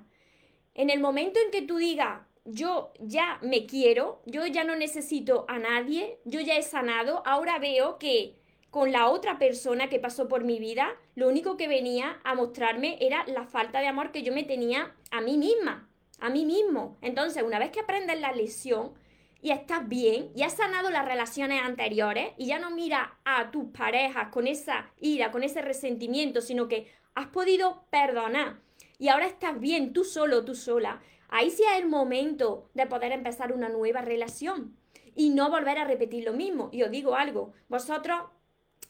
En 0.73 0.89
el 0.89 0.99
momento 0.99 1.39
en 1.39 1.51
que 1.51 1.61
tú 1.61 1.77
digas, 1.77 2.21
yo 2.45 2.93
ya 2.99 3.39
me 3.41 3.65
quiero, 3.65 4.21
yo 4.25 4.45
ya 4.45 4.63
no 4.63 4.75
necesito 4.75 5.45
a 5.47 5.59
nadie, 5.59 6.19
yo 6.23 6.39
ya 6.39 6.55
he 6.57 6.63
sanado, 6.63 7.23
ahora 7.25 7.59
veo 7.59 7.97
que 7.97 8.35
con 8.77 8.91
la 8.91 9.09
otra 9.09 9.39
persona 9.39 9.89
que 9.89 9.97
pasó 9.97 10.27
por 10.27 10.43
mi 10.43 10.59
vida, 10.59 10.95
lo 11.15 11.27
único 11.27 11.57
que 11.57 11.67
venía 11.67 12.19
a 12.23 12.35
mostrarme 12.35 12.99
era 13.01 13.25
la 13.25 13.47
falta 13.47 13.79
de 13.79 13.87
amor 13.87 14.11
que 14.11 14.21
yo 14.21 14.31
me 14.31 14.43
tenía 14.43 14.93
a 15.09 15.19
mí 15.19 15.35
misma, 15.39 15.89
a 16.19 16.29
mí 16.29 16.45
mismo. 16.45 16.95
Entonces, 17.01 17.41
una 17.41 17.57
vez 17.57 17.71
que 17.71 17.79
aprendes 17.79 18.21
la 18.21 18.33
lesión, 18.33 18.93
y 19.41 19.49
estás 19.49 19.87
bien 19.87 20.29
y 20.35 20.43
has 20.43 20.57
sanado 20.57 20.91
las 20.91 21.05
relaciones 21.05 21.63
anteriores 21.63 22.33
y 22.37 22.45
ya 22.45 22.59
no 22.59 22.69
miras 22.69 23.07
a 23.25 23.49
tus 23.49 23.65
parejas 23.71 24.27
con 24.27 24.45
esa 24.45 24.91
ira, 24.99 25.31
con 25.31 25.41
ese 25.41 25.63
resentimiento, 25.63 26.41
sino 26.41 26.67
que 26.67 26.85
has 27.15 27.29
podido 27.29 27.83
perdonar 27.89 28.59
y 28.99 29.07
ahora 29.07 29.25
estás 29.25 29.59
bien 29.59 29.91
tú 29.91 30.03
solo, 30.03 30.45
tú 30.45 30.53
sola, 30.53 31.01
ahí 31.29 31.49
sí 31.49 31.63
es 31.63 31.81
el 31.81 31.87
momento 31.87 32.69
de 32.75 32.85
poder 32.85 33.11
empezar 33.11 33.53
una 33.53 33.69
nueva 33.69 34.01
relación 34.01 34.77
y 35.15 35.31
no 35.31 35.49
volver 35.49 35.79
a 35.79 35.85
repetir 35.85 36.25
lo 36.25 36.33
mismo. 36.33 36.69
Y 36.71 36.83
os 36.83 36.91
digo 36.91 37.15
algo, 37.15 37.53
vosotros 37.69 38.19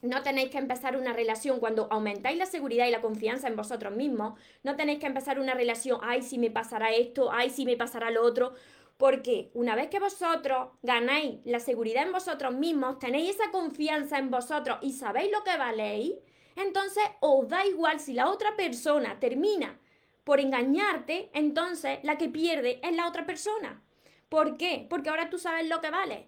no 0.02 0.22
tenéis 0.24 0.50
que 0.50 0.58
empezar 0.58 0.96
una 0.96 1.14
relación 1.14 1.60
cuando 1.60 1.88
aumentáis 1.92 2.38
la 2.38 2.46
seguridad 2.46 2.88
y 2.88 2.92
la 2.92 3.02
confianza 3.02 3.48
en 3.48 3.56
vosotros 3.56 3.96
mismos. 3.96 4.40
No 4.64 4.76
tenéis 4.76 5.00
que 5.00 5.08
empezar 5.08 5.40
una 5.40 5.54
relación, 5.54 6.00
ay, 6.04 6.22
si 6.22 6.38
me 6.38 6.52
pasará 6.52 6.92
esto, 6.92 7.32
ay, 7.32 7.50
si 7.50 7.66
me 7.66 7.78
pasará 7.78 8.12
lo 8.12 8.24
otro. 8.24 8.54
Porque 8.98 9.52
una 9.54 9.76
vez 9.76 9.90
que 9.90 10.00
vosotros 10.00 10.70
ganáis 10.82 11.40
la 11.46 11.60
seguridad 11.60 12.04
en 12.04 12.12
vosotros 12.12 12.54
mismos, 12.54 13.00
tenéis 13.00 13.36
esa 13.36 13.52
confianza 13.52 14.18
en 14.18 14.32
vosotros 14.32 14.80
y 14.82 14.94
sabéis 14.94 15.32
lo 15.32 15.44
que 15.44 15.58
valéis, 15.58 16.14
entonces 16.56 17.04
os 17.20 17.48
da 17.48 17.66
igual 17.66 18.00
si 18.00 18.14
la 18.14 18.30
otra 18.30 18.56
persona 18.56 19.20
termina 19.20 19.80
por 20.24 20.40
engañarte, 20.40 21.30
entonces 21.34 22.00
la 22.04 22.18
que 22.18 22.28
pierde 22.28 22.80
es 22.84 22.96
la 22.96 23.08
otra 23.08 23.26
persona. 23.26 23.84
¿Por 24.30 24.58
qué? 24.58 24.86
Porque 24.90 25.10
ahora 25.10 25.30
tú 25.30 25.38
sabes 25.38 25.70
lo 25.70 25.80
que 25.80 25.90
vale. 25.90 26.28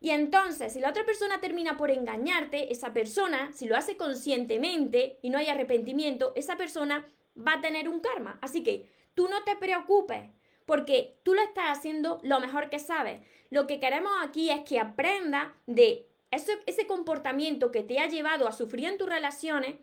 Y 0.00 0.10
entonces, 0.10 0.72
si 0.72 0.80
la 0.80 0.90
otra 0.90 1.04
persona 1.04 1.40
termina 1.40 1.76
por 1.76 1.90
engañarte, 1.90 2.72
esa 2.72 2.92
persona, 2.92 3.50
si 3.52 3.66
lo 3.66 3.76
hace 3.76 3.96
conscientemente 3.96 5.18
y 5.22 5.30
no 5.30 5.38
hay 5.38 5.48
arrepentimiento, 5.48 6.32
esa 6.36 6.56
persona 6.56 7.06
va 7.36 7.54
a 7.54 7.60
tener 7.60 7.88
un 7.88 8.00
karma. 8.00 8.38
Así 8.40 8.62
que 8.62 8.88
tú 9.14 9.28
no 9.28 9.42
te 9.44 9.56
preocupes, 9.56 10.30
porque 10.66 11.18
tú 11.24 11.34
lo 11.34 11.42
estás 11.42 11.76
haciendo 11.78 12.20
lo 12.22 12.38
mejor 12.40 12.70
que 12.70 12.78
sabes. 12.78 13.20
Lo 13.50 13.66
que 13.66 13.80
queremos 13.80 14.12
aquí 14.22 14.50
es 14.50 14.60
que 14.60 14.78
aprenda 14.78 15.54
de 15.66 16.06
ese, 16.30 16.58
ese 16.66 16.86
comportamiento 16.86 17.72
que 17.72 17.82
te 17.82 17.98
ha 17.98 18.06
llevado 18.06 18.46
a 18.46 18.52
sufrir 18.52 18.86
en 18.86 18.98
tus 18.98 19.08
relaciones 19.08 19.76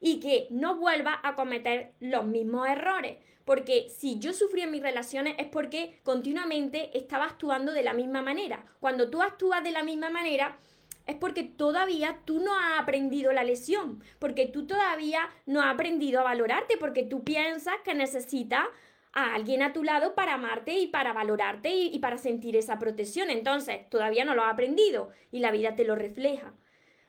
y 0.00 0.20
que 0.20 0.48
no 0.50 0.76
vuelva 0.76 1.20
a 1.22 1.34
cometer 1.34 1.94
los 2.00 2.24
mismos 2.24 2.68
errores. 2.68 3.18
Porque 3.44 3.88
si 3.88 4.18
yo 4.18 4.32
sufrí 4.32 4.62
en 4.62 4.70
mis 4.70 4.82
relaciones 4.82 5.34
es 5.38 5.46
porque 5.46 6.00
continuamente 6.02 6.96
estaba 6.96 7.24
actuando 7.24 7.72
de 7.72 7.82
la 7.82 7.94
misma 7.94 8.22
manera. 8.22 8.64
Cuando 8.80 9.10
tú 9.10 9.22
actúas 9.22 9.64
de 9.64 9.72
la 9.72 9.82
misma 9.82 10.10
manera, 10.10 10.58
es 11.06 11.16
porque 11.16 11.42
todavía 11.42 12.20
tú 12.24 12.40
no 12.40 12.56
has 12.56 12.80
aprendido 12.80 13.32
la 13.32 13.44
lesión, 13.44 14.02
porque 14.18 14.46
tú 14.46 14.66
todavía 14.66 15.28
no 15.46 15.60
has 15.60 15.74
aprendido 15.74 16.20
a 16.20 16.24
valorarte, 16.24 16.76
porque 16.76 17.02
tú 17.02 17.24
piensas 17.24 17.74
que 17.84 17.94
necesitas 17.94 18.66
a 19.12 19.34
alguien 19.34 19.62
a 19.62 19.72
tu 19.72 19.82
lado 19.82 20.14
para 20.14 20.34
amarte 20.34 20.72
y 20.78 20.86
para 20.86 21.12
valorarte 21.12 21.70
y, 21.70 21.88
y, 21.88 21.98
para 21.98 22.18
sentir 22.18 22.56
esa 22.56 22.78
protección. 22.78 23.30
Entonces, 23.30 23.88
todavía 23.90 24.24
no 24.24 24.34
lo 24.34 24.44
has 24.44 24.52
aprendido 24.52 25.10
y 25.30 25.40
la 25.40 25.50
vida 25.50 25.74
te 25.74 25.84
lo 25.84 25.96
refleja. 25.96 26.54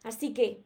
Así 0.03 0.33
que 0.33 0.63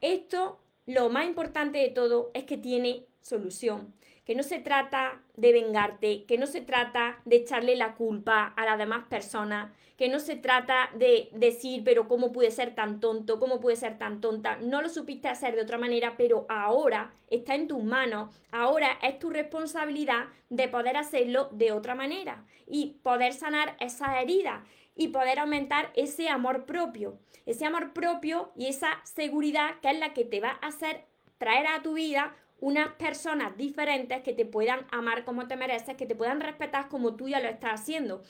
esto, 0.00 0.60
lo 0.84 1.08
más 1.08 1.24
importante 1.24 1.78
de 1.78 1.88
todo, 1.88 2.30
es 2.34 2.44
que 2.44 2.58
tiene 2.58 3.06
solución 3.22 3.94
que 4.24 4.34
no 4.34 4.42
se 4.42 4.58
trata 4.58 5.20
de 5.36 5.52
vengarte, 5.52 6.24
que 6.24 6.38
no 6.38 6.46
se 6.46 6.60
trata 6.60 7.20
de 7.24 7.36
echarle 7.36 7.76
la 7.76 7.94
culpa 7.94 8.46
a 8.56 8.64
las 8.64 8.78
demás 8.78 9.06
personas, 9.08 9.72
que 9.96 10.08
no 10.08 10.18
se 10.18 10.36
trata 10.36 10.90
de 10.94 11.28
decir, 11.32 11.82
pero 11.84 12.08
¿cómo 12.08 12.32
pude 12.32 12.50
ser 12.50 12.74
tan 12.74 13.00
tonto? 13.00 13.38
¿Cómo 13.38 13.60
pude 13.60 13.76
ser 13.76 13.98
tan 13.98 14.20
tonta? 14.20 14.56
No 14.56 14.82
lo 14.82 14.88
supiste 14.88 15.28
hacer 15.28 15.54
de 15.54 15.62
otra 15.62 15.78
manera, 15.78 16.14
pero 16.16 16.46
ahora 16.48 17.12
está 17.28 17.54
en 17.54 17.68
tus 17.68 17.82
manos, 17.82 18.34
ahora 18.50 18.98
es 19.02 19.18
tu 19.18 19.30
responsabilidad 19.30 20.24
de 20.48 20.68
poder 20.68 20.96
hacerlo 20.96 21.48
de 21.52 21.72
otra 21.72 21.94
manera 21.94 22.44
y 22.66 22.98
poder 23.02 23.34
sanar 23.34 23.76
esas 23.78 24.16
heridas 24.16 24.62
y 24.96 25.08
poder 25.08 25.38
aumentar 25.38 25.92
ese 25.94 26.28
amor 26.28 26.64
propio, 26.64 27.18
ese 27.46 27.66
amor 27.66 27.92
propio 27.92 28.52
y 28.56 28.66
esa 28.66 29.00
seguridad 29.04 29.80
que 29.82 29.90
es 29.90 29.98
la 29.98 30.14
que 30.14 30.24
te 30.24 30.40
va 30.40 30.58
a 30.60 30.68
hacer 30.68 31.04
traer 31.38 31.66
a 31.66 31.82
tu 31.82 31.94
vida 31.94 32.34
unas 32.64 32.94
personas 32.94 33.54
diferentes 33.58 34.22
que 34.22 34.32
te 34.32 34.46
puedan 34.46 34.86
amar 34.90 35.26
como 35.26 35.46
te 35.46 35.54
mereces, 35.54 35.98
que 35.98 36.06
te 36.06 36.14
puedan 36.14 36.40
respetar 36.40 36.88
como 36.88 37.14
tú 37.14 37.28
ya 37.28 37.38
lo 37.38 37.48
estás 37.50 37.82
haciendo. 37.82 38.22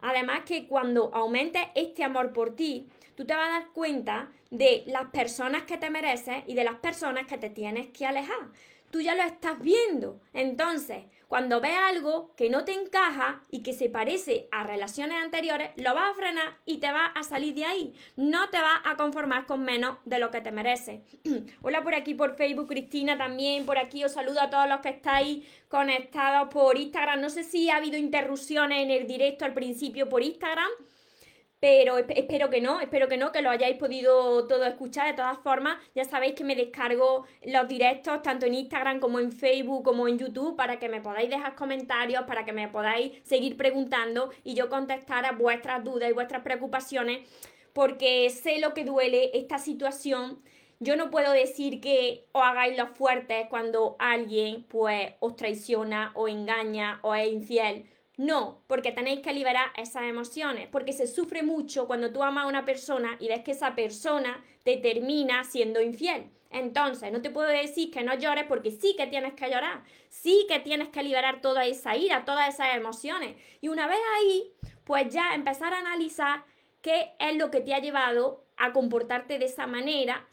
Además 0.00 0.42
que 0.46 0.68
cuando 0.68 1.10
aumentes 1.12 1.62
este 1.74 2.04
amor 2.04 2.32
por 2.32 2.54
ti, 2.54 2.86
tú 3.16 3.26
te 3.26 3.34
vas 3.34 3.48
a 3.48 3.52
dar 3.58 3.68
cuenta 3.72 4.30
de 4.52 4.84
las 4.86 5.06
personas 5.06 5.64
que 5.64 5.76
te 5.76 5.90
mereces 5.90 6.44
y 6.46 6.54
de 6.54 6.62
las 6.62 6.76
personas 6.76 7.26
que 7.26 7.36
te 7.36 7.50
tienes 7.50 7.88
que 7.88 8.06
alejar. 8.06 8.52
Tú 8.90 9.00
ya 9.00 9.14
lo 9.14 9.22
estás 9.22 9.60
viendo. 9.60 10.20
Entonces, 10.32 11.04
cuando 11.28 11.60
ves 11.60 11.76
algo 11.76 12.34
que 12.34 12.50
no 12.50 12.64
te 12.64 12.72
encaja 12.72 13.44
y 13.52 13.62
que 13.62 13.72
se 13.72 13.88
parece 13.88 14.48
a 14.50 14.64
relaciones 14.64 15.16
anteriores, 15.22 15.70
lo 15.76 15.94
vas 15.94 16.10
a 16.10 16.14
frenar 16.14 16.58
y 16.66 16.78
te 16.78 16.90
vas 16.90 17.12
a 17.14 17.22
salir 17.22 17.54
de 17.54 17.64
ahí. 17.64 17.94
No 18.16 18.50
te 18.50 18.60
vas 18.60 18.80
a 18.84 18.96
conformar 18.96 19.46
con 19.46 19.62
menos 19.62 19.98
de 20.04 20.18
lo 20.18 20.32
que 20.32 20.40
te 20.40 20.50
mereces. 20.50 21.02
Hola 21.62 21.84
por 21.84 21.94
aquí 21.94 22.14
por 22.14 22.34
Facebook, 22.34 22.66
Cristina 22.66 23.16
también. 23.16 23.64
Por 23.64 23.78
aquí 23.78 24.02
os 24.02 24.12
saludo 24.12 24.40
a 24.40 24.50
todos 24.50 24.68
los 24.68 24.80
que 24.80 24.88
estáis 24.88 25.46
conectados 25.68 26.48
por 26.52 26.76
Instagram. 26.76 27.20
No 27.20 27.30
sé 27.30 27.44
si 27.44 27.70
ha 27.70 27.76
habido 27.76 27.96
interrupciones 27.96 28.82
en 28.82 28.90
el 28.90 29.06
directo 29.06 29.44
al 29.44 29.54
principio 29.54 30.08
por 30.08 30.24
Instagram 30.24 30.70
pero 31.60 31.98
espero 31.98 32.48
que 32.48 32.62
no, 32.62 32.80
espero 32.80 33.06
que 33.06 33.18
no, 33.18 33.32
que 33.32 33.42
lo 33.42 33.50
hayáis 33.50 33.76
podido 33.76 34.46
todo 34.48 34.64
escuchar. 34.64 35.08
De 35.08 35.12
todas 35.12 35.38
formas, 35.38 35.76
ya 35.94 36.06
sabéis 36.06 36.34
que 36.34 36.42
me 36.42 36.56
descargo 36.56 37.26
los 37.44 37.68
directos 37.68 38.22
tanto 38.22 38.46
en 38.46 38.54
Instagram 38.54 38.98
como 38.98 39.20
en 39.20 39.30
Facebook 39.30 39.84
como 39.84 40.08
en 40.08 40.18
YouTube 40.18 40.56
para 40.56 40.78
que 40.78 40.88
me 40.88 41.02
podáis 41.02 41.28
dejar 41.28 41.54
comentarios, 41.54 42.24
para 42.24 42.46
que 42.46 42.52
me 42.52 42.68
podáis 42.68 43.12
seguir 43.24 43.58
preguntando 43.58 44.30
y 44.42 44.54
yo 44.54 44.70
contestar 44.70 45.26
a 45.26 45.32
vuestras 45.32 45.84
dudas 45.84 46.08
y 46.08 46.14
vuestras 46.14 46.42
preocupaciones, 46.42 47.28
porque 47.74 48.30
sé 48.30 48.58
lo 48.58 48.72
que 48.72 48.84
duele 48.84 49.30
esta 49.34 49.58
situación. 49.58 50.42
Yo 50.78 50.96
no 50.96 51.10
puedo 51.10 51.30
decir 51.32 51.82
que 51.82 52.24
os 52.32 52.42
hagáis 52.42 52.78
los 52.78 52.88
fuertes 52.96 53.48
cuando 53.50 53.96
alguien 53.98 54.64
pues 54.64 55.12
os 55.20 55.36
traiciona 55.36 56.10
o 56.14 56.26
engaña 56.26 57.00
o 57.02 57.14
es 57.14 57.30
infiel 57.30 57.84
no, 58.20 58.62
porque 58.66 58.92
tenéis 58.92 59.20
que 59.20 59.32
liberar 59.32 59.72
esas 59.78 60.02
emociones, 60.02 60.68
porque 60.70 60.92
se 60.92 61.06
sufre 61.06 61.42
mucho 61.42 61.86
cuando 61.86 62.12
tú 62.12 62.22
amas 62.22 62.44
a 62.44 62.48
una 62.48 62.66
persona 62.66 63.16
y 63.18 63.28
ves 63.28 63.40
que 63.40 63.52
esa 63.52 63.74
persona 63.74 64.44
te 64.62 64.76
termina 64.76 65.42
siendo 65.44 65.80
infiel. 65.80 66.28
Entonces, 66.50 67.10
no 67.12 67.22
te 67.22 67.30
puedo 67.30 67.48
decir 67.48 67.90
que 67.90 68.02
no 68.02 68.12
llores 68.12 68.44
porque 68.44 68.72
sí 68.72 68.94
que 68.94 69.06
tienes 69.06 69.32
que 69.32 69.50
llorar, 69.50 69.84
sí 70.10 70.44
que 70.50 70.60
tienes 70.60 70.90
que 70.90 71.02
liberar 71.02 71.40
toda 71.40 71.64
esa 71.64 71.96
ira, 71.96 72.26
todas 72.26 72.52
esas 72.52 72.76
emociones. 72.76 73.36
Y 73.62 73.68
una 73.68 73.86
vez 73.86 74.00
ahí, 74.18 74.52
pues 74.84 75.10
ya 75.10 75.34
empezar 75.34 75.72
a 75.72 75.78
analizar 75.78 76.44
qué 76.82 77.12
es 77.20 77.34
lo 77.36 77.50
que 77.50 77.62
te 77.62 77.72
ha 77.72 77.78
llevado 77.78 78.44
a 78.58 78.74
comportarte 78.74 79.38
de 79.38 79.46
esa 79.46 79.66
manera. 79.66 80.28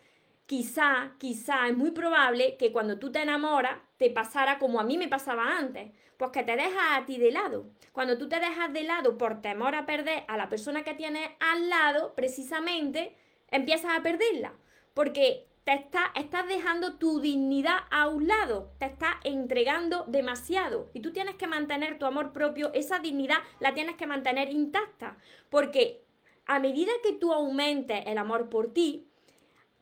Quizá, 0.48 1.14
quizá 1.20 1.68
es 1.68 1.78
muy 1.78 1.92
probable 1.92 2.58
que 2.58 2.72
cuando 2.72 2.98
tú 2.98 3.12
te 3.12 3.22
enamoras 3.22 3.80
te 3.98 4.10
pasara 4.10 4.58
como 4.58 4.80
a 4.80 4.84
mí 4.84 4.98
me 4.98 5.08
pasaba 5.08 5.58
antes 5.58 5.92
pues 6.18 6.32
que 6.32 6.44
te 6.44 6.56
dejas 6.56 6.98
a 6.98 7.06
ti 7.06 7.18
de 7.18 7.32
lado. 7.32 7.68
Cuando 7.92 8.18
tú 8.18 8.28
te 8.28 8.40
dejas 8.40 8.74
de 8.74 8.84
lado 8.84 9.18
por 9.18 9.42
temor 9.42 9.76
a 9.76 9.86
perder 9.86 10.24
a 10.28 10.36
la 10.36 10.50
persona 10.50 10.84
que 10.84 10.96
tienes 10.96 11.30
al 11.40 11.70
lado, 11.70 12.14
precisamente 12.16 13.16
empiezas 13.50 13.96
a 13.96 14.02
perderla. 14.02 14.54
Porque 14.96 15.48
te 15.64 15.74
está, 15.74 16.12
estás 16.16 16.48
dejando 16.48 16.98
tu 16.98 17.20
dignidad 17.20 17.78
a 17.92 18.08
un 18.08 18.28
lado, 18.28 18.72
te 18.80 18.86
estás 18.86 19.16
entregando 19.24 20.06
demasiado. 20.08 20.90
Y 20.94 21.02
tú 21.02 21.14
tienes 21.14 21.36
que 21.36 21.46
mantener 21.46 22.00
tu 22.00 22.06
amor 22.06 22.34
propio, 22.34 22.72
esa 22.74 23.00
dignidad 23.00 23.38
la 23.60 23.74
tienes 23.74 23.96
que 23.96 24.08
mantener 24.08 24.50
intacta. 24.50 25.18
Porque 25.50 26.04
a 26.46 26.60
medida 26.60 26.92
que 27.04 27.14
tú 27.14 27.32
aumentes 27.32 28.04
el 28.08 28.18
amor 28.18 28.50
por 28.50 28.74
ti, 28.74 29.08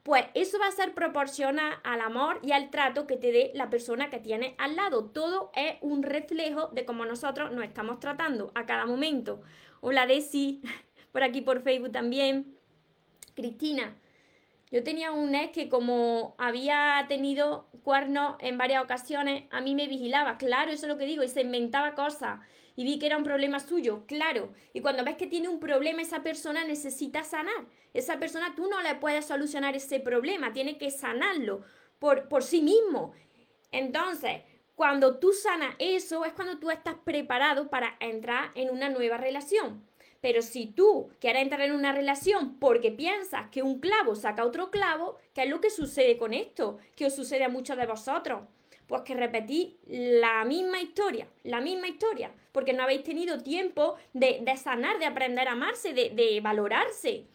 pues 0.06 0.24
eso 0.36 0.60
va 0.60 0.68
a 0.68 0.72
ser 0.72 0.94
proporcional 0.94 1.80
al 1.84 2.00
amor 2.00 2.40
y 2.44 2.52
al 2.52 2.70
trato 2.70 3.08
que 3.08 3.18
te 3.18 3.32
dé 3.32 3.50
la 3.56 3.72
persona 3.72 4.12
que 4.12 4.20
tiene 4.20 4.54
al 4.60 4.76
lado. 4.76 5.06
Todo 5.06 5.50
es 5.56 5.78
un 5.82 6.04
reflejo 6.04 6.68
de 6.68 6.86
cómo 6.86 7.06
nosotros 7.06 7.52
nos 7.52 7.64
estamos 7.66 8.00
tratando 8.00 8.52
a 8.54 8.68
cada 8.68 8.86
momento. 8.86 9.42
Hola 9.82 10.06
Desi, 10.06 10.62
por 11.12 11.24
aquí 11.24 11.42
por 11.42 11.64
Facebook 11.64 11.92
también. 11.92 12.56
Cristina, 13.34 13.96
yo 14.70 14.84
tenía 14.84 15.12
un 15.12 15.34
ex 15.34 15.52
que 15.54 15.70
como 15.70 16.36
había 16.38 17.04
tenido 17.08 17.68
cuernos 17.82 18.36
en 18.42 18.60
varias 18.60 18.84
ocasiones, 18.84 19.46
a 19.50 19.60
mí 19.60 19.74
me 19.74 19.88
vigilaba, 19.88 20.38
claro, 20.38 20.70
eso 20.70 20.86
es 20.86 20.92
lo 20.92 21.00
que 21.00 21.06
digo, 21.06 21.24
y 21.24 21.30
se 21.30 21.42
inventaba 21.42 21.96
cosas 21.96 22.42
y 22.76 22.84
vi 22.84 23.00
que 23.00 23.06
era 23.06 23.18
un 23.18 23.24
problema 23.24 23.60
suyo, 23.60 24.04
claro. 24.06 24.54
Y 24.74 24.82
cuando 24.82 25.04
ves 25.04 25.16
que 25.16 25.28
tiene 25.28 25.48
un 25.48 25.60
problema, 25.60 26.02
esa 26.02 26.24
persona 26.24 26.66
necesita 26.66 27.24
sanar. 27.24 27.66
Esa 27.94 28.20
persona 28.20 28.54
tú 28.56 28.68
no 28.68 28.82
le 28.82 28.96
puedes 28.96 29.26
solucionar 29.26 29.76
ese 29.76 30.00
problema, 30.00 30.54
tiene 30.54 30.78
que 30.78 30.92
sanarlo 30.92 31.62
por, 32.00 32.28
por 32.28 32.44
sí 32.44 32.62
mismo. 32.62 33.14
Entonces, 33.72 34.42
cuando 34.76 35.20
tú 35.20 35.32
sanas 35.32 35.76
eso, 35.80 36.26
es 36.26 36.34
cuando 36.34 36.60
tú 36.60 36.70
estás 36.70 36.96
preparado 37.04 37.70
para 37.70 37.96
entrar 38.00 38.52
en 38.56 38.70
una 38.70 38.90
nueva 38.90 39.18
relación. 39.18 39.86
Pero 40.20 40.42
si 40.42 40.66
tú 40.66 41.10
quieres 41.22 41.44
entrar 41.44 41.62
en 41.62 41.72
una 41.72 41.94
relación 41.94 42.58
porque 42.60 42.92
piensas 42.92 43.48
que 43.52 43.62
un 43.62 43.80
clavo 43.80 44.16
saca 44.16 44.44
otro 44.44 44.72
clavo, 44.72 45.18
¿qué 45.34 45.44
es 45.44 45.50
lo 45.50 45.62
que 45.62 45.70
sucede 45.70 46.18
con 46.18 46.34
esto? 46.34 46.80
¿Qué 46.96 47.06
os 47.06 47.16
sucede 47.16 47.44
a 47.44 47.50
muchos 47.50 47.78
de 47.78 47.86
vosotros? 47.86 48.42
Pues 48.88 49.02
que 49.02 49.16
repetís 49.16 49.76
la 49.88 50.46
misma 50.46 50.82
historia, 50.82 51.28
la 51.44 51.62
misma 51.62 51.88
historia, 51.88 52.32
porque 52.52 52.74
no 52.74 52.84
habéis 52.84 53.04
tenido 53.04 53.42
tiempo 53.42 53.96
de, 54.14 54.44
sanar, 54.58 55.00
de 55.00 55.06
aprender 55.06 55.48
a 55.48 55.54
amarse, 55.54 55.94
de, 55.94 56.40
valorarse. 56.42 57.26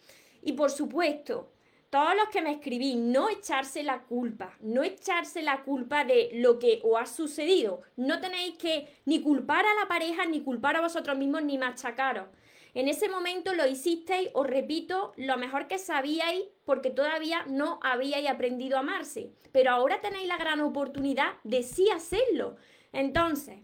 Y 0.42 0.52
por 0.52 0.70
supuesto, 0.70 1.50
todos 1.90 2.14
los 2.14 2.28
que 2.28 2.40
me 2.40 2.52
escribís, 2.52 2.96
no 2.96 3.28
echarse 3.28 3.82
la 3.82 4.02
culpa, 4.02 4.56
no 4.60 4.84
echarse 4.84 5.42
la 5.42 5.62
culpa 5.62 6.04
de 6.04 6.30
lo 6.34 6.58
que 6.58 6.80
os 6.84 7.00
ha 7.00 7.06
sucedido. 7.06 7.82
No 7.96 8.20
tenéis 8.20 8.56
que 8.56 8.86
ni 9.06 9.20
culpar 9.20 9.66
a 9.66 9.74
la 9.74 9.88
pareja, 9.88 10.24
ni 10.26 10.40
culpar 10.40 10.76
a 10.76 10.80
vosotros 10.80 11.18
mismos, 11.18 11.42
ni 11.42 11.58
machacaros. 11.58 12.28
En 12.74 12.88
ese 12.88 13.08
momento 13.08 13.54
lo 13.54 13.66
hicisteis, 13.66 14.30
os 14.32 14.46
repito, 14.46 15.12
lo 15.16 15.36
mejor 15.36 15.66
que 15.66 15.78
sabíais 15.78 16.44
porque 16.64 16.90
todavía 16.90 17.44
no 17.48 17.80
habíais 17.82 18.28
aprendido 18.28 18.76
a 18.76 18.80
amarse. 18.80 19.32
Pero 19.52 19.72
ahora 19.72 20.00
tenéis 20.00 20.28
la 20.28 20.36
gran 20.36 20.60
oportunidad 20.60 21.34
de 21.42 21.62
sí 21.62 21.90
hacerlo. 21.90 22.56
Entonces, 22.92 23.60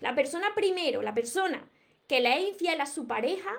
la 0.00 0.14
persona 0.14 0.54
primero, 0.54 1.02
la 1.02 1.14
persona 1.14 1.68
que 2.06 2.20
le 2.20 2.38
es 2.38 2.48
infiel 2.48 2.80
a 2.80 2.86
su 2.86 3.06
pareja, 3.06 3.52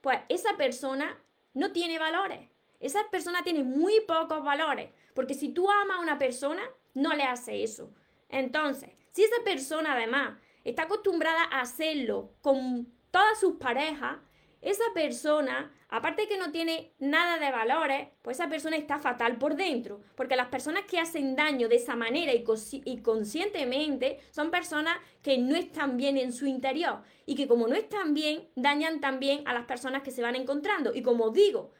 pues 0.00 0.18
esa 0.28 0.56
persona 0.56 1.22
no 1.54 1.72
tiene 1.72 1.98
valores. 1.98 2.48
Esa 2.80 3.08
persona 3.10 3.42
tiene 3.42 3.62
muy 3.62 4.00
pocos 4.00 4.42
valores. 4.44 4.90
Porque 5.14 5.34
si 5.34 5.48
tú 5.50 5.70
amas 5.70 5.98
a 5.98 6.02
una 6.02 6.18
persona, 6.18 6.62
no 6.94 7.14
le 7.14 7.22
hace 7.22 7.62
eso. 7.62 7.92
Entonces, 8.28 8.90
si 9.12 9.22
esa 9.22 9.42
persona 9.44 9.94
además 9.94 10.38
está 10.64 10.82
acostumbrada 10.82 11.44
a 11.44 11.60
hacerlo 11.60 12.34
con 12.42 12.92
todas 13.16 13.40
sus 13.40 13.54
parejas, 13.54 14.18
esa 14.60 14.84
persona, 14.92 15.72
aparte 15.88 16.28
que 16.28 16.36
no 16.36 16.52
tiene 16.52 16.92
nada 16.98 17.38
de 17.38 17.50
valores, 17.50 18.08
pues 18.20 18.38
esa 18.38 18.50
persona 18.50 18.76
está 18.76 18.98
fatal 18.98 19.38
por 19.38 19.56
dentro. 19.56 20.02
Porque 20.14 20.36
las 20.36 20.48
personas 20.48 20.82
que 20.84 20.98
hacen 20.98 21.34
daño 21.34 21.66
de 21.66 21.76
esa 21.76 21.96
manera 21.96 22.34
y, 22.34 22.44
y, 22.84 22.98
conscientemente 22.98 24.18
son 24.32 24.50
personas 24.50 24.98
que 25.22 25.38
no 25.38 25.56
están 25.56 25.96
bien 25.96 26.18
en 26.18 26.30
su 26.30 26.44
interior. 26.44 26.98
Y 27.24 27.36
que 27.36 27.48
como 27.48 27.66
no 27.66 27.74
están 27.74 28.12
bien, 28.12 28.50
dañan 28.54 29.00
también 29.00 29.48
a 29.48 29.54
las 29.54 29.64
personas 29.64 30.02
que 30.02 30.10
se 30.10 30.20
van 30.20 30.36
encontrando. 30.36 30.92
Y 30.94 31.00
como 31.00 31.30
digo, 31.30 31.72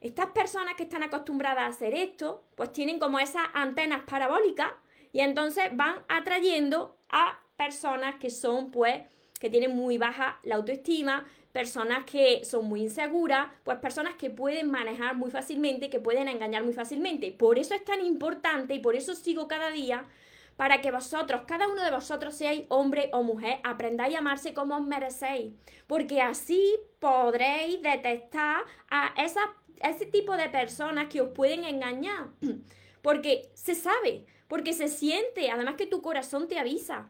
estas 0.00 0.28
personas 0.28 0.74
que 0.74 0.84
están 0.84 1.02
acostumbradas 1.02 1.64
a 1.64 1.66
hacer 1.66 1.94
esto, 1.94 2.44
pues 2.54 2.72
tienen 2.72 2.98
como 2.98 3.18
esas 3.18 3.44
antenas 3.52 4.04
parabólicas 4.08 4.72
y 5.12 5.20
entonces 5.20 5.64
van 5.72 5.96
atrayendo 6.08 6.96
a 7.10 7.40
personas 7.58 8.14
que 8.14 8.30
son 8.30 8.70
pues 8.70 9.02
que 9.38 9.50
tienen 9.50 9.74
muy 9.74 9.98
baja 9.98 10.38
la 10.42 10.56
autoestima, 10.56 11.26
personas 11.52 12.04
que 12.04 12.44
son 12.44 12.66
muy 12.66 12.82
inseguras, 12.82 13.48
pues 13.64 13.78
personas 13.78 14.14
que 14.14 14.30
pueden 14.30 14.70
manejar 14.70 15.16
muy 15.16 15.30
fácilmente, 15.30 15.90
que 15.90 16.00
pueden 16.00 16.28
engañar 16.28 16.64
muy 16.64 16.72
fácilmente. 16.74 17.32
Por 17.32 17.58
eso 17.58 17.74
es 17.74 17.84
tan 17.84 18.04
importante 18.04 18.74
y 18.74 18.80
por 18.80 18.96
eso 18.96 19.14
sigo 19.14 19.48
cada 19.48 19.70
día 19.70 20.04
para 20.58 20.80
que 20.80 20.90
vosotros, 20.90 21.42
cada 21.46 21.68
uno 21.68 21.84
de 21.84 21.92
vosotros, 21.92 22.34
seáis 22.34 22.64
hombre 22.68 23.10
o 23.12 23.22
mujer, 23.22 23.60
aprendáis 23.62 24.16
a 24.16 24.18
amarse 24.18 24.54
como 24.54 24.76
os 24.76 24.84
merecéis, 24.84 25.52
porque 25.86 26.20
así 26.20 26.74
podréis 26.98 27.80
detectar 27.80 28.64
a, 28.90 29.14
ese 29.80 30.06
tipo 30.06 30.36
de 30.36 30.48
personas 30.48 31.06
que 31.06 31.20
os 31.20 31.28
pueden 31.28 31.62
engañar, 31.62 32.30
porque 33.02 33.50
se 33.54 33.76
sabe, 33.76 34.26
porque 34.48 34.72
se 34.72 34.88
siente, 34.88 35.48
además 35.48 35.76
que 35.76 35.86
tu 35.86 36.02
corazón 36.02 36.48
te 36.48 36.58
avisa. 36.58 37.08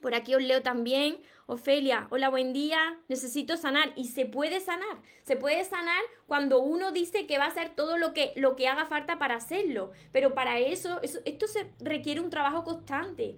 Por 0.00 0.14
aquí 0.14 0.34
os 0.34 0.42
leo 0.42 0.62
también, 0.62 1.18
Ofelia, 1.46 2.06
hola, 2.10 2.28
buen 2.30 2.52
día, 2.52 2.98
necesito 3.08 3.56
sanar. 3.56 3.92
Y 3.96 4.08
se 4.08 4.24
puede 4.24 4.60
sanar, 4.60 5.02
se 5.22 5.36
puede 5.36 5.64
sanar 5.64 6.02
cuando 6.26 6.60
uno 6.60 6.92
dice 6.92 7.26
que 7.26 7.38
va 7.38 7.44
a 7.44 7.48
hacer 7.48 7.70
todo 7.70 7.98
lo 7.98 8.14
que, 8.14 8.32
lo 8.36 8.56
que 8.56 8.68
haga 8.68 8.86
falta 8.86 9.18
para 9.18 9.36
hacerlo. 9.36 9.92
Pero 10.12 10.34
para 10.34 10.58
eso, 10.58 11.00
eso, 11.02 11.18
esto 11.24 11.46
se 11.46 11.70
requiere 11.80 12.20
un 12.20 12.30
trabajo 12.30 12.64
constante. 12.64 13.36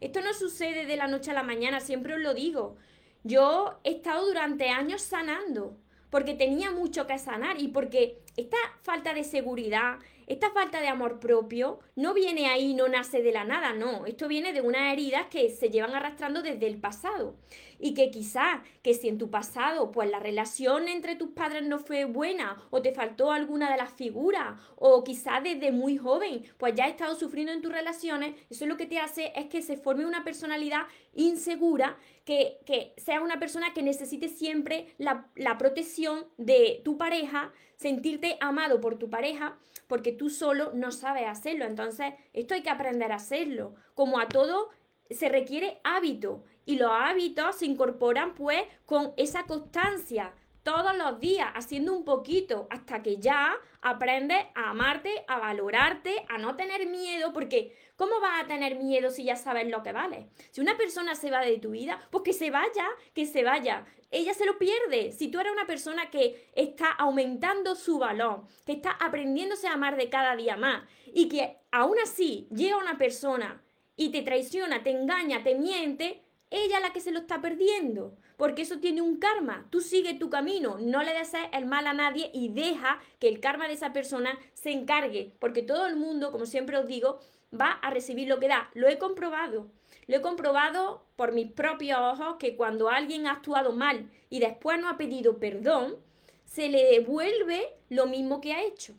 Esto 0.00 0.20
no 0.20 0.34
sucede 0.34 0.86
de 0.86 0.96
la 0.96 1.06
noche 1.06 1.30
a 1.30 1.34
la 1.34 1.44
mañana, 1.44 1.80
siempre 1.80 2.14
os 2.14 2.20
lo 2.20 2.34
digo. 2.34 2.76
Yo 3.22 3.78
he 3.84 3.92
estado 3.92 4.26
durante 4.26 4.68
años 4.68 5.00
sanando, 5.00 5.78
porque 6.10 6.34
tenía 6.34 6.72
mucho 6.72 7.06
que 7.06 7.18
sanar 7.18 7.62
y 7.62 7.68
porque 7.68 8.20
esta 8.36 8.56
falta 8.82 9.14
de 9.14 9.22
seguridad, 9.22 9.98
esta 10.26 10.50
falta 10.50 10.80
de 10.80 10.88
amor 10.88 11.20
propio 11.20 11.80
no 11.96 12.14
viene 12.14 12.46
ahí, 12.46 12.74
no 12.74 12.88
nace 12.88 13.22
de 13.22 13.32
la 13.32 13.44
nada, 13.44 13.72
no. 13.72 14.06
Esto 14.06 14.28
viene 14.28 14.52
de 14.52 14.60
unas 14.60 14.92
heridas 14.92 15.26
que 15.26 15.50
se 15.50 15.70
llevan 15.70 15.94
arrastrando 15.94 16.42
desde 16.42 16.66
el 16.66 16.78
pasado. 16.78 17.36
Y 17.84 17.94
que 17.94 18.12
quizá, 18.12 18.62
que 18.80 18.94
si 18.94 19.08
en 19.08 19.18
tu 19.18 19.28
pasado, 19.28 19.90
pues 19.90 20.08
la 20.08 20.20
relación 20.20 20.86
entre 20.86 21.16
tus 21.16 21.30
padres 21.30 21.64
no 21.64 21.80
fue 21.80 22.04
buena, 22.04 22.62
o 22.70 22.80
te 22.80 22.92
faltó 22.92 23.32
alguna 23.32 23.72
de 23.72 23.76
las 23.76 23.92
figuras, 23.92 24.56
o 24.76 25.02
quizá 25.02 25.40
desde 25.40 25.72
muy 25.72 25.96
joven, 25.96 26.44
pues 26.58 26.76
ya 26.76 26.84
has 26.84 26.92
estado 26.92 27.16
sufriendo 27.16 27.52
en 27.52 27.60
tus 27.60 27.72
relaciones, 27.72 28.36
eso 28.48 28.66
lo 28.66 28.76
que 28.76 28.86
te 28.86 29.00
hace 29.00 29.32
es 29.34 29.46
que 29.46 29.62
se 29.62 29.76
forme 29.76 30.06
una 30.06 30.22
personalidad 30.22 30.82
insegura, 31.12 31.98
que, 32.24 32.60
que 32.66 32.94
sea 32.98 33.20
una 33.20 33.40
persona 33.40 33.74
que 33.74 33.82
necesite 33.82 34.28
siempre 34.28 34.94
la, 34.98 35.26
la 35.34 35.58
protección 35.58 36.26
de 36.38 36.82
tu 36.84 36.96
pareja, 36.96 37.52
sentirte 37.74 38.36
amado 38.40 38.80
por 38.80 38.96
tu 38.96 39.10
pareja, 39.10 39.58
porque 39.88 40.12
tú 40.12 40.30
solo 40.30 40.70
no 40.72 40.92
sabes 40.92 41.26
hacerlo. 41.26 41.64
Entonces, 41.64 42.14
esto 42.32 42.54
hay 42.54 42.62
que 42.62 42.70
aprender 42.70 43.10
a 43.10 43.16
hacerlo. 43.16 43.74
Como 43.94 44.20
a 44.20 44.28
todo, 44.28 44.70
se 45.10 45.28
requiere 45.28 45.80
hábito 45.84 46.44
y 46.64 46.76
los 46.76 46.90
hábitos 46.90 47.56
se 47.56 47.66
incorporan 47.66 48.34
pues 48.34 48.62
con 48.86 49.12
esa 49.16 49.44
constancia 49.44 50.32
todos 50.62 50.96
los 50.96 51.18
días, 51.18 51.50
haciendo 51.54 51.92
un 51.92 52.04
poquito, 52.04 52.68
hasta 52.70 53.02
que 53.02 53.16
ya 53.16 53.54
aprendes 53.80 54.38
a 54.54 54.70
amarte, 54.70 55.24
a 55.26 55.38
valorarte, 55.38 56.24
a 56.28 56.38
no 56.38 56.56
tener 56.56 56.86
miedo, 56.86 57.32
porque 57.32 57.76
¿cómo 57.96 58.20
vas 58.20 58.44
a 58.44 58.46
tener 58.46 58.76
miedo 58.76 59.10
si 59.10 59.24
ya 59.24 59.36
sabes 59.36 59.68
lo 59.68 59.82
que 59.82 59.92
vale? 59.92 60.28
Si 60.50 60.60
una 60.60 60.76
persona 60.76 61.14
se 61.14 61.30
va 61.30 61.40
de 61.40 61.58
tu 61.58 61.72
vida, 61.72 62.00
pues 62.10 62.22
que 62.22 62.32
se 62.32 62.50
vaya, 62.50 62.86
que 63.12 63.26
se 63.26 63.42
vaya. 63.42 63.84
Ella 64.10 64.34
se 64.34 64.46
lo 64.46 64.58
pierde. 64.58 65.10
Si 65.12 65.28
tú 65.28 65.40
eres 65.40 65.52
una 65.52 65.66
persona 65.66 66.10
que 66.10 66.50
está 66.54 66.90
aumentando 66.92 67.74
su 67.74 67.98
valor, 67.98 68.44
que 68.64 68.72
está 68.72 68.90
aprendiéndose 68.92 69.66
a 69.66 69.72
amar 69.72 69.96
de 69.96 70.10
cada 70.10 70.36
día 70.36 70.56
más, 70.56 70.84
y 71.06 71.28
que 71.28 71.58
aún 71.72 71.96
así 72.00 72.46
llega 72.54 72.76
una 72.76 72.98
persona 72.98 73.62
y 73.96 74.10
te 74.10 74.22
traiciona, 74.22 74.82
te 74.82 74.90
engaña, 74.90 75.42
te 75.42 75.54
miente, 75.54 76.22
ella 76.52 76.80
la 76.80 76.92
que 76.92 77.00
se 77.00 77.10
lo 77.10 77.20
está 77.20 77.40
perdiendo, 77.40 78.14
porque 78.36 78.62
eso 78.62 78.78
tiene 78.78 79.00
un 79.00 79.18
karma. 79.18 79.66
Tú 79.70 79.80
sigue 79.80 80.14
tu 80.14 80.30
camino, 80.30 80.76
no 80.78 81.02
le 81.02 81.14
desees 81.14 81.48
el 81.52 81.66
mal 81.66 81.86
a 81.86 81.94
nadie 81.94 82.30
y 82.32 82.50
deja 82.50 83.00
que 83.18 83.28
el 83.28 83.40
karma 83.40 83.66
de 83.66 83.74
esa 83.74 83.92
persona 83.92 84.38
se 84.52 84.70
encargue, 84.70 85.32
porque 85.38 85.62
todo 85.62 85.86
el 85.86 85.96
mundo, 85.96 86.30
como 86.30 86.46
siempre 86.46 86.76
os 86.76 86.86
digo, 86.86 87.20
va 87.58 87.72
a 87.72 87.90
recibir 87.90 88.28
lo 88.28 88.38
que 88.38 88.48
da. 88.48 88.70
Lo 88.74 88.88
he 88.88 88.98
comprobado. 88.98 89.70
Lo 90.06 90.16
he 90.16 90.20
comprobado 90.20 91.06
por 91.16 91.32
mis 91.32 91.50
propios 91.50 91.98
ojos 91.98 92.36
que 92.38 92.56
cuando 92.56 92.90
alguien 92.90 93.26
ha 93.26 93.32
actuado 93.32 93.72
mal 93.72 94.10
y 94.28 94.40
después 94.40 94.78
no 94.80 94.88
ha 94.88 94.98
pedido 94.98 95.38
perdón, 95.38 95.96
se 96.44 96.68
le 96.68 96.84
devuelve 96.84 97.74
lo 97.88 98.06
mismo 98.06 98.40
que 98.40 98.52
ha 98.52 98.62
hecho. 98.62 98.94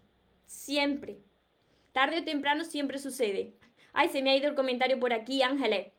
Siempre. 0.47 1.19
Tarde 1.91 2.19
o 2.19 2.23
temprano 2.23 2.63
siempre 2.63 2.97
sucede. 2.97 3.53
Ay, 3.91 4.09
se 4.09 4.23
me 4.23 4.31
ha 4.31 4.35
ido 4.35 4.47
el 4.47 4.55
comentario 4.55 4.99
por 4.99 5.13
aquí, 5.13 5.43
Ángeles. 5.43 5.92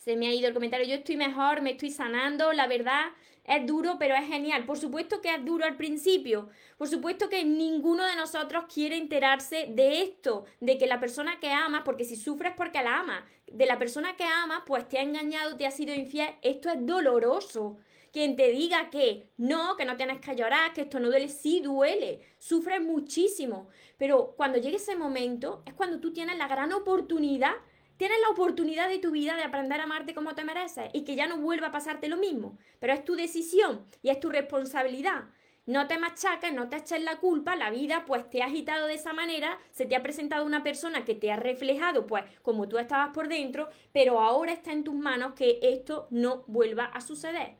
Se 0.00 0.16
me 0.16 0.28
ha 0.28 0.34
ido 0.34 0.48
el 0.48 0.54
comentario. 0.54 0.86
Yo 0.86 0.94
estoy 0.94 1.18
mejor, 1.18 1.60
me 1.60 1.72
estoy 1.72 1.90
sanando. 1.90 2.54
La 2.54 2.66
verdad 2.66 3.08
es 3.44 3.66
duro, 3.66 3.96
pero 3.98 4.14
es 4.14 4.26
genial. 4.26 4.64
Por 4.64 4.78
supuesto 4.78 5.20
que 5.20 5.28
es 5.28 5.44
duro 5.44 5.66
al 5.66 5.76
principio. 5.76 6.48
Por 6.78 6.88
supuesto 6.88 7.28
que 7.28 7.44
ninguno 7.44 8.06
de 8.06 8.16
nosotros 8.16 8.64
quiere 8.72 8.96
enterarse 8.96 9.66
de 9.68 10.00
esto, 10.00 10.46
de 10.58 10.78
que 10.78 10.86
la 10.86 11.00
persona 11.00 11.38
que 11.38 11.50
ama, 11.50 11.84
porque 11.84 12.06
si 12.06 12.16
sufres 12.16 12.54
porque 12.56 12.82
la 12.82 13.00
ama, 13.00 13.26
de 13.46 13.66
la 13.66 13.78
persona 13.78 14.16
que 14.16 14.24
ama, 14.24 14.64
pues 14.66 14.88
te 14.88 14.98
ha 14.98 15.02
engañado, 15.02 15.58
te 15.58 15.66
ha 15.66 15.70
sido 15.70 15.92
infiel. 15.92 16.30
Esto 16.40 16.70
es 16.70 16.86
doloroso. 16.86 17.76
Quien 18.10 18.36
te 18.36 18.50
diga 18.52 18.88
que 18.88 19.28
no, 19.36 19.76
que 19.76 19.84
no 19.84 19.98
tienes 19.98 20.18
que 20.20 20.34
llorar, 20.34 20.72
que 20.72 20.80
esto 20.80 20.98
no 20.98 21.08
duele, 21.08 21.28
sí 21.28 21.60
duele, 21.60 22.22
sufres 22.38 22.80
muchísimo. 22.80 23.68
Pero 23.98 24.32
cuando 24.34 24.56
llegue 24.56 24.76
ese 24.76 24.96
momento 24.96 25.62
es 25.66 25.74
cuando 25.74 26.00
tú 26.00 26.10
tienes 26.14 26.38
la 26.38 26.48
gran 26.48 26.72
oportunidad 26.72 27.52
Tienes 28.00 28.18
la 28.22 28.30
oportunidad 28.30 28.88
de 28.88 28.98
tu 28.98 29.10
vida 29.10 29.36
de 29.36 29.42
aprender 29.42 29.78
a 29.78 29.82
amarte 29.82 30.14
como 30.14 30.34
te 30.34 30.42
mereces 30.42 30.88
y 30.94 31.04
que 31.04 31.16
ya 31.16 31.26
no 31.26 31.36
vuelva 31.36 31.66
a 31.66 31.70
pasarte 31.70 32.08
lo 32.08 32.16
mismo. 32.16 32.56
Pero 32.78 32.94
es 32.94 33.04
tu 33.04 33.14
decisión 33.14 33.84
y 34.00 34.08
es 34.08 34.18
tu 34.18 34.30
responsabilidad. 34.30 35.24
No 35.66 35.86
te 35.86 35.98
machaques, 35.98 36.54
no 36.54 36.70
te 36.70 36.76
eches 36.76 37.02
la 37.02 37.18
culpa, 37.18 37.56
la 37.56 37.68
vida 37.68 38.06
pues 38.06 38.30
te 38.30 38.40
ha 38.40 38.46
agitado 38.46 38.86
de 38.86 38.94
esa 38.94 39.12
manera, 39.12 39.58
se 39.70 39.84
te 39.84 39.96
ha 39.96 40.02
presentado 40.02 40.46
una 40.46 40.62
persona 40.62 41.04
que 41.04 41.14
te 41.14 41.30
ha 41.30 41.36
reflejado 41.36 42.06
pues 42.06 42.24
como 42.40 42.70
tú 42.70 42.78
estabas 42.78 43.10
por 43.12 43.28
dentro, 43.28 43.68
pero 43.92 44.18
ahora 44.18 44.52
está 44.52 44.72
en 44.72 44.82
tus 44.82 44.94
manos 44.94 45.34
que 45.34 45.58
esto 45.60 46.08
no 46.08 46.44
vuelva 46.46 46.86
a 46.86 47.02
suceder. 47.02 47.56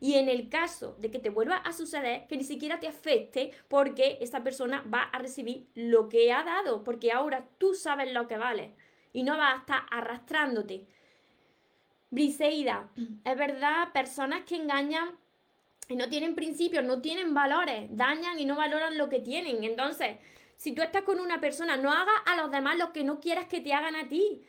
Y 0.00 0.16
en 0.16 0.28
el 0.28 0.50
caso 0.50 0.96
de 0.98 1.10
que 1.10 1.18
te 1.18 1.30
vuelva 1.30 1.56
a 1.56 1.72
suceder, 1.72 2.26
que 2.26 2.36
ni 2.36 2.44
siquiera 2.44 2.78
te 2.78 2.88
afecte 2.88 3.52
porque 3.68 4.18
esa 4.20 4.44
persona 4.44 4.84
va 4.92 5.04
a 5.04 5.18
recibir 5.18 5.70
lo 5.74 6.10
que 6.10 6.30
ha 6.30 6.44
dado, 6.44 6.84
porque 6.84 7.10
ahora 7.10 7.48
tú 7.56 7.72
sabes 7.72 8.12
lo 8.12 8.28
que 8.28 8.36
vale 8.36 8.74
y 9.12 9.22
no 9.22 9.36
vas 9.36 9.54
a 9.54 9.58
estar 9.58 9.82
arrastrándote. 9.90 10.86
Briseida, 12.10 12.88
es 13.24 13.36
verdad, 13.36 13.92
personas 13.92 14.44
que 14.44 14.56
engañan 14.56 15.10
y 15.88 15.96
no 15.96 16.08
tienen 16.08 16.34
principios, 16.34 16.84
no 16.84 17.00
tienen 17.00 17.34
valores, 17.34 17.88
dañan 17.90 18.38
y 18.38 18.44
no 18.44 18.56
valoran 18.56 18.96
lo 18.96 19.08
que 19.08 19.20
tienen. 19.20 19.64
Entonces, 19.64 20.16
si 20.56 20.72
tú 20.72 20.82
estás 20.82 21.02
con 21.02 21.20
una 21.20 21.40
persona, 21.40 21.76
no 21.76 21.92
hagas 21.92 22.20
a 22.26 22.36
los 22.36 22.50
demás 22.50 22.76
lo 22.76 22.92
que 22.92 23.04
no 23.04 23.20
quieras 23.20 23.46
que 23.46 23.60
te 23.60 23.72
hagan 23.72 23.96
a 23.96 24.08
ti. 24.08 24.42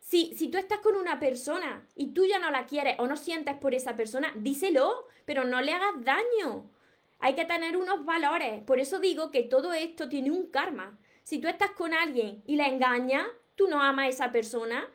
Si, 0.00 0.34
si 0.36 0.48
tú 0.48 0.58
estás 0.58 0.80
con 0.80 0.96
una 0.96 1.18
persona 1.18 1.86
y 1.94 2.08
tú 2.08 2.26
ya 2.26 2.38
no 2.38 2.50
la 2.50 2.66
quieres 2.66 2.96
o 2.98 3.06
no 3.06 3.16
sientes 3.16 3.54
por 3.56 3.74
esa 3.74 3.96
persona, 3.96 4.32
díselo, 4.36 5.08
pero 5.24 5.44
no 5.44 5.62
le 5.62 5.72
hagas 5.72 6.04
daño. 6.04 6.70
Hay 7.20 7.34
que 7.34 7.46
tener 7.46 7.76
unos 7.76 8.04
valores. 8.04 8.62
Por 8.64 8.80
eso 8.80 8.98
digo 8.98 9.30
que 9.30 9.42
todo 9.42 9.72
esto 9.72 10.08
tiene 10.08 10.30
un 10.30 10.50
karma. 10.50 10.98
Si 11.22 11.38
tú 11.38 11.48
estás 11.48 11.70
con 11.70 11.94
alguien 11.94 12.42
y 12.46 12.56
la 12.56 12.66
engañas, 12.68 13.26
tú 13.56 13.68
no 13.68 13.82
amas 13.82 14.06
a 14.06 14.08
esa 14.08 14.32
persona. 14.32 14.88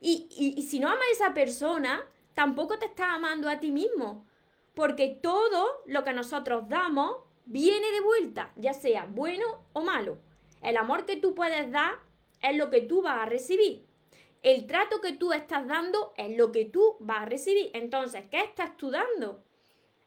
Y, 0.00 0.28
y, 0.56 0.62
si 0.62 0.80
no 0.80 0.88
amas 0.88 1.06
a 1.08 1.12
esa 1.12 1.34
persona, 1.34 2.04
tampoco 2.34 2.78
te 2.78 2.86
estás 2.86 3.08
amando 3.10 3.48
a 3.48 3.60
ti 3.60 3.70
mismo. 3.70 4.26
Porque 4.74 5.18
todo 5.22 5.82
lo 5.86 6.02
que 6.02 6.12
nosotros 6.12 6.68
damos 6.68 7.16
viene 7.44 7.90
de 7.92 8.00
vuelta, 8.00 8.52
ya 8.56 8.72
sea 8.72 9.06
bueno 9.06 9.64
o 9.72 9.82
malo. 9.82 10.18
El 10.62 10.76
amor 10.76 11.06
que 11.06 11.16
tú 11.16 11.34
puedes 11.34 11.70
dar 11.70 11.98
es 12.40 12.56
lo 12.56 12.70
que 12.70 12.80
tú 12.80 13.02
vas 13.02 13.18
a 13.18 13.26
recibir. 13.26 13.86
El 14.42 14.66
trato 14.66 15.00
que 15.00 15.12
tú 15.12 15.32
estás 15.32 15.66
dando 15.68 16.12
es 16.16 16.36
lo 16.36 16.50
que 16.50 16.64
tú 16.64 16.96
vas 16.98 17.22
a 17.22 17.26
recibir. 17.26 17.70
Entonces, 17.74 18.24
¿qué 18.30 18.40
estás 18.40 18.76
tú 18.76 18.90
dando? 18.90 19.44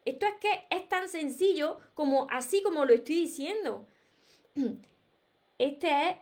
Esto 0.03 0.25
es 0.25 0.35
que 0.35 0.65
es 0.69 0.87
tan 0.89 1.09
sencillo 1.09 1.79
como 1.93 2.27
así 2.29 2.61
como 2.61 2.85
lo 2.85 2.93
estoy 2.93 3.15
diciendo. 3.15 3.87
Este 5.57 6.09
es 6.09 6.17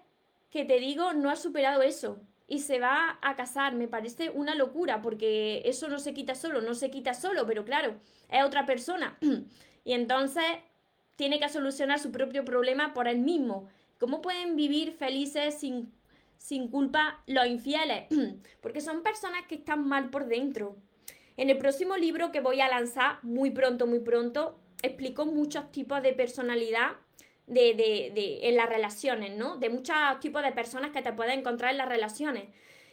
que 0.53 0.65
te 0.65 0.79
digo, 0.79 1.13
no 1.13 1.31
ha 1.31 1.35
superado 1.35 1.81
eso 1.81 2.21
y 2.47 2.59
se 2.59 2.79
va 2.79 3.17
a 3.23 3.35
casar. 3.35 3.73
Me 3.73 3.87
parece 3.87 4.29
una 4.29 4.53
locura 4.53 5.01
porque 5.01 5.63
eso 5.65 5.89
no 5.89 5.97
se 5.97 6.13
quita 6.13 6.35
solo, 6.35 6.61
no 6.61 6.75
se 6.75 6.91
quita 6.91 7.15
solo, 7.15 7.47
pero 7.47 7.65
claro, 7.65 7.95
es 8.29 8.43
otra 8.43 8.67
persona. 8.67 9.17
y 9.83 9.93
entonces 9.93 10.45
tiene 11.15 11.39
que 11.39 11.49
solucionar 11.49 11.97
su 11.97 12.11
propio 12.11 12.45
problema 12.45 12.93
por 12.93 13.07
él 13.07 13.17
mismo. 13.17 13.67
¿Cómo 13.99 14.21
pueden 14.21 14.55
vivir 14.55 14.91
felices 14.91 15.59
sin 15.59 15.91
sin 16.37 16.67
culpa 16.67 17.23
los 17.25 17.47
infieles, 17.47 18.03
porque 18.61 18.81
son 18.81 19.01
personas 19.01 19.47
que 19.47 19.55
están 19.55 19.87
mal 19.87 20.09
por 20.09 20.27
dentro. 20.27 20.75
En 21.37 21.49
el 21.49 21.57
próximo 21.57 21.95
libro 21.95 22.33
que 22.33 22.41
voy 22.41 22.59
a 22.59 22.67
lanzar 22.67 23.23
muy 23.23 23.49
pronto, 23.49 23.87
muy 23.87 24.01
pronto, 24.01 24.59
explico 24.81 25.25
muchos 25.25 25.71
tipos 25.71 26.03
de 26.03 26.11
personalidad 26.11 26.97
de, 27.53 27.73
de, 27.73 28.11
de, 28.13 28.39
en 28.49 28.55
las 28.55 28.69
relaciones, 28.69 29.31
¿no? 29.31 29.57
De 29.57 29.69
muchos 29.69 29.95
tipos 30.19 30.41
de 30.43 30.51
personas 30.51 30.91
que 30.91 31.01
te 31.01 31.13
puedes 31.13 31.37
encontrar 31.37 31.71
en 31.71 31.77
las 31.77 31.89
relaciones. 31.89 32.45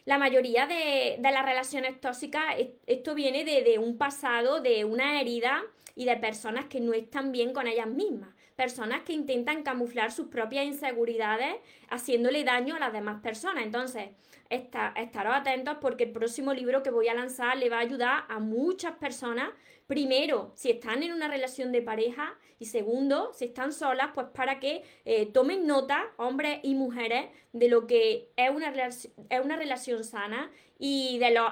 La 0.05 0.17
mayoría 0.17 0.65
de, 0.65 1.17
de 1.19 1.31
las 1.31 1.45
relaciones 1.45 1.99
tóxicas, 2.01 2.43
esto 2.87 3.13
viene 3.13 3.43
de, 3.43 3.77
un 3.77 3.97
pasado, 3.97 4.59
de 4.59 4.83
una 4.83 5.21
herida 5.21 5.63
y 5.95 6.05
de 6.05 6.17
personas 6.17 6.65
que 6.65 6.79
no 6.79 6.93
están 6.93 7.31
bien 7.31 7.53
con 7.53 7.67
ellas 7.67 7.87
mismas 7.87 8.29
personas 8.55 9.01
que 9.01 9.13
intentan 9.13 9.63
camuflar 9.63 10.11
sus 10.11 10.27
propias 10.27 10.65
inseguridades 10.65 11.55
haciéndole 11.89 12.43
daño 12.43 12.75
a 12.75 12.79
las 12.79 12.93
demás 12.93 13.19
personas. 13.21 13.63
Entonces, 13.63 14.09
estaros 14.51 15.33
atentos 15.33 15.77
porque 15.81 16.03
el 16.03 16.11
próximo 16.11 16.53
libro 16.53 16.83
que 16.83 16.91
voy 16.91 17.07
a 17.07 17.15
lanzar 17.15 17.57
le 17.57 17.69
va 17.69 17.77
a 17.77 17.81
ayudar 17.81 18.25
a 18.29 18.39
muchas 18.39 18.93
personas. 18.97 19.49
Primero, 19.91 20.53
si 20.55 20.71
están 20.71 21.03
en 21.03 21.11
una 21.11 21.27
relación 21.27 21.73
de 21.73 21.81
pareja 21.81 22.37
y 22.59 22.67
segundo, 22.67 23.33
si 23.33 23.43
están 23.43 23.73
solas, 23.73 24.11
pues 24.13 24.27
para 24.33 24.57
que 24.57 24.83
eh, 25.03 25.25
tomen 25.25 25.67
nota, 25.67 26.13
hombres 26.15 26.61
y 26.63 26.75
mujeres, 26.75 27.25
de 27.51 27.67
lo 27.67 27.87
que 27.87 28.29
es 28.37 28.49
una, 28.51 28.73
es 28.73 29.09
una 29.43 29.57
relación 29.57 30.05
sana 30.05 30.49
y 30.79 31.19
de, 31.19 31.31
los, 31.31 31.51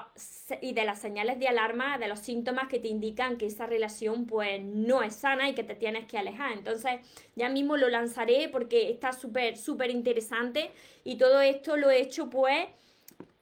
y 0.62 0.72
de 0.72 0.86
las 0.86 1.02
señales 1.02 1.38
de 1.38 1.50
alarma, 1.50 1.98
de 1.98 2.08
los 2.08 2.20
síntomas 2.20 2.70
que 2.70 2.80
te 2.80 2.88
indican 2.88 3.38
que 3.38 3.48
esa 3.48 3.66
relación 3.66 4.26
pues 4.26 4.64
no 4.64 5.04
es 5.04 5.18
sana 5.18 5.50
y 5.50 5.54
que 5.54 5.66
te 5.66 5.76
tienes 5.76 6.06
que 6.06 6.18
alejar. 6.18 6.54
Entonces 6.54 7.02
ya 7.36 7.50
mismo 7.50 7.76
lo 7.76 7.90
lanzaré 7.90 8.48
porque 8.48 8.90
está 8.90 9.12
súper, 9.12 9.58
súper 9.58 9.92
interesante 9.92 10.72
y 11.04 11.18
todo 11.18 11.42
esto 11.42 11.76
lo 11.76 11.92
he 11.92 12.00
hecho 12.00 12.30
pues 12.30 12.70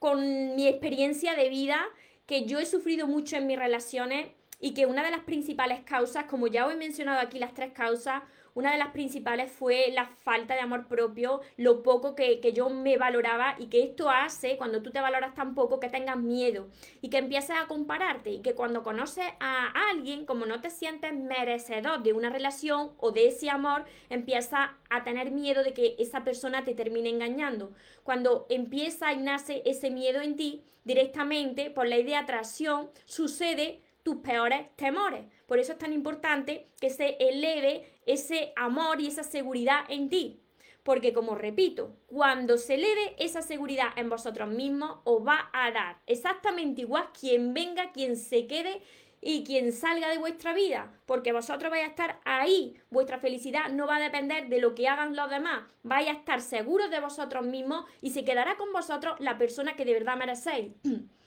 con 0.00 0.56
mi 0.56 0.66
experiencia 0.66 1.36
de 1.36 1.50
vida 1.50 1.86
que 2.26 2.46
yo 2.46 2.58
he 2.58 2.66
sufrido 2.66 3.06
mucho 3.06 3.36
en 3.36 3.46
mis 3.46 3.60
relaciones 3.60 4.26
y 4.60 4.74
que 4.74 4.86
una 4.86 5.04
de 5.04 5.10
las 5.10 5.20
principales 5.20 5.80
causas, 5.84 6.24
como 6.24 6.46
ya 6.46 6.66
os 6.66 6.72
he 6.72 6.76
mencionado 6.76 7.20
aquí 7.20 7.38
las 7.38 7.54
tres 7.54 7.72
causas, 7.72 8.22
una 8.58 8.72
de 8.72 8.78
las 8.78 8.88
principales 8.88 9.52
fue 9.52 9.92
la 9.92 10.06
falta 10.06 10.54
de 10.54 10.60
amor 10.60 10.88
propio, 10.88 11.42
lo 11.56 11.84
poco 11.84 12.16
que, 12.16 12.40
yo 12.52 12.68
me 12.68 12.96
valoraba 12.96 13.54
y 13.56 13.66
que 13.66 13.84
esto 13.84 14.10
hace, 14.10 14.56
cuando 14.56 14.82
tú 14.82 14.90
te 14.90 15.00
valoras 15.00 15.32
tan 15.36 15.54
poco, 15.54 15.78
que 15.78 15.88
tengas 15.88 16.16
miedo 16.16 16.66
y 17.00 17.08
que 17.08 17.18
empieces 17.18 17.56
a 17.56 17.68
compararte 17.68 18.30
y 18.30 18.42
que 18.42 18.56
cuando 18.56 18.82
conoces 18.82 19.26
a 19.38 19.68
alguien, 19.90 20.26
como 20.26 20.44
no 20.44 20.60
te 20.60 20.70
sientes 20.70 21.14
merecedor 21.14 22.02
de 22.02 22.12
una 22.12 22.30
relación 22.30 22.90
o 22.98 23.12
de 23.12 23.28
ese 23.28 23.48
amor, 23.48 23.84
empiezas 24.10 24.70
a 24.90 25.04
tener 25.04 25.30
miedo 25.30 25.62
de 25.62 25.72
que 25.72 25.94
esa 26.00 26.24
persona 26.24 26.64
te 26.64 26.74
termine 26.74 27.10
engañando. 27.10 27.70
Cuando 28.02 28.46
empieza 28.48 29.12
y 29.12 29.18
nace 29.18 29.62
ese 29.66 29.92
miedo 29.92 30.20
en 30.20 30.34
ti, 30.34 30.64
directamente 30.82 31.70
por 31.70 31.86
ley 31.86 32.02
de 32.02 32.16
atracción 32.16 32.90
sucede 33.04 33.82
tus 34.08 34.22
peores 34.22 34.74
temores. 34.76 35.26
Por 35.46 35.58
eso 35.58 35.72
es 35.72 35.78
tan 35.78 35.92
importante 35.92 36.70
que 36.80 36.88
se 36.88 37.18
eleve 37.20 37.92
ese 38.06 38.54
amor 38.56 39.02
y 39.02 39.08
esa 39.08 39.22
seguridad 39.22 39.80
en 39.90 40.08
ti. 40.08 40.40
Porque 40.82 41.12
como 41.12 41.34
repito, 41.34 41.94
cuando 42.06 42.56
se 42.56 42.76
eleve 42.76 43.16
esa 43.18 43.42
seguridad 43.42 43.88
en 43.96 44.08
vosotros 44.08 44.48
mismos, 44.48 45.00
os 45.04 45.26
va 45.26 45.50
a 45.52 45.70
dar 45.72 45.98
exactamente 46.06 46.80
igual 46.80 47.10
quien 47.12 47.52
venga, 47.52 47.92
quien 47.92 48.16
se 48.16 48.46
quede 48.46 48.80
y 49.20 49.44
quien 49.44 49.74
salga 49.74 50.08
de 50.08 50.16
vuestra 50.16 50.54
vida, 50.54 50.90
porque 51.04 51.32
vosotros 51.32 51.70
vais 51.70 51.84
a 51.84 51.88
estar 51.88 52.20
ahí, 52.24 52.80
vuestra 52.88 53.18
felicidad 53.18 53.68
no 53.68 53.86
va 53.86 53.96
a 53.96 54.00
depender 54.00 54.48
de 54.48 54.58
lo 54.58 54.74
que 54.74 54.88
hagan 54.88 55.16
los 55.16 55.28
demás, 55.28 55.64
vais 55.82 56.08
a 56.08 56.12
estar 56.12 56.40
seguros 56.40 56.90
de 56.90 57.00
vosotros 57.00 57.44
mismos 57.44 57.84
y 58.00 58.12
se 58.12 58.24
quedará 58.24 58.56
con 58.56 58.72
vosotros 58.72 59.20
la 59.20 59.36
persona 59.36 59.76
que 59.76 59.84
de 59.84 59.92
verdad 59.92 60.16
merecéis. 60.16 60.72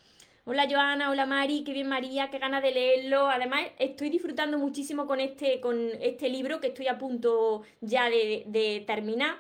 Hola 0.44 0.68
Joana, 0.68 1.12
hola 1.12 1.28
Mari, 1.28 1.64
qué 1.64 1.72
bien 1.72 1.88
María, 1.88 2.32
qué 2.32 2.40
ganas 2.40 2.64
de 2.64 2.72
leerlo. 2.72 3.30
Además, 3.30 3.62
estoy 3.78 4.10
disfrutando 4.10 4.58
muchísimo 4.58 5.06
con 5.06 5.20
este, 5.20 5.62
con 5.62 5.90
este 6.02 6.30
libro 6.30 6.60
que 6.60 6.70
estoy 6.70 6.88
a 6.88 6.98
punto 6.98 7.62
ya 7.80 8.10
de, 8.10 8.84
terminar, 8.88 9.38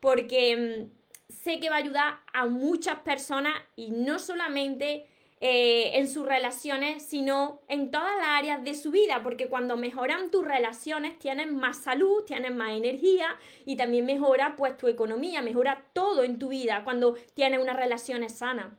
porque 0.00 0.88
mm, 0.88 1.32
sé 1.32 1.60
que 1.60 1.70
va 1.70 1.76
a 1.76 1.78
ayudar 1.78 2.20
a 2.32 2.46
muchas 2.46 2.98
personas 2.98 3.54
y 3.76 3.92
no 3.92 4.18
solamente 4.18 5.06
eh, 5.40 5.92
en 5.98 6.08
sus 6.08 6.26
relaciones, 6.26 7.06
sino 7.06 7.62
en 7.68 7.92
todas 7.92 8.16
las 8.16 8.30
áreas 8.30 8.64
de 8.64 8.74
su 8.74 8.90
vida, 8.90 9.22
porque 9.22 9.46
cuando 9.48 9.76
mejoran 9.76 10.32
tus 10.32 10.44
relaciones 10.44 11.16
tienes 11.20 11.52
más 11.52 11.76
salud, 11.76 12.24
tienes 12.24 12.52
más 12.52 12.72
energía 12.72 13.36
y 13.64 13.76
también 13.76 14.04
mejora 14.04 14.56
pues 14.56 14.76
tu 14.76 14.88
economía, 14.88 15.42
mejora 15.42 15.84
todo 15.92 16.24
en 16.24 16.40
tu 16.40 16.48
vida 16.48 16.82
cuando 16.82 17.14
tienes 17.34 17.60
unas 17.60 17.76
relaciones 17.76 18.36
sanas. 18.36 18.72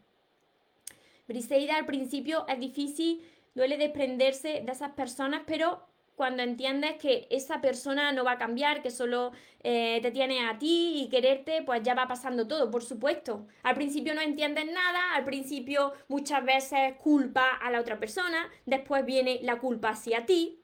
Briseida 1.28 1.76
al 1.76 1.86
principio 1.86 2.46
es 2.48 2.60
difícil, 2.60 3.22
duele 3.54 3.78
desprenderse 3.78 4.62
de 4.66 4.72
esas 4.72 4.92
personas, 4.92 5.42
pero 5.46 5.86
cuando 6.16 6.44
entiendes 6.44 6.98
que 6.98 7.28
esa 7.32 7.62
persona 7.62 8.12
no 8.12 8.24
va 8.24 8.34
a 8.34 8.38
cambiar, 8.38 8.84
que 8.84 8.92
solo 8.92 9.32
eh, 9.64 10.00
te 10.02 10.12
tiene 10.12 10.48
a 10.48 10.58
ti 10.60 11.02
y 11.02 11.10
quererte, 11.10 11.64
pues 11.64 11.82
ya 11.84 11.96
va 11.96 12.08
pasando 12.08 12.48
todo, 12.48 12.70
por 12.70 12.84
supuesto. 12.84 13.48
Al 13.64 13.76
principio 13.76 14.14
no 14.14 14.22
entiendes 14.22 14.66
nada, 14.66 15.16
al 15.16 15.24
principio 15.24 15.94
muchas 16.10 16.46
veces 16.46 16.94
culpa 17.02 17.56
a 17.56 17.72
la 17.72 17.80
otra 17.80 18.00
persona, 18.00 18.50
después 18.66 19.04
viene 19.06 19.40
la 19.42 19.58
culpa 19.58 19.90
hacia 19.90 20.26
ti. 20.26 20.60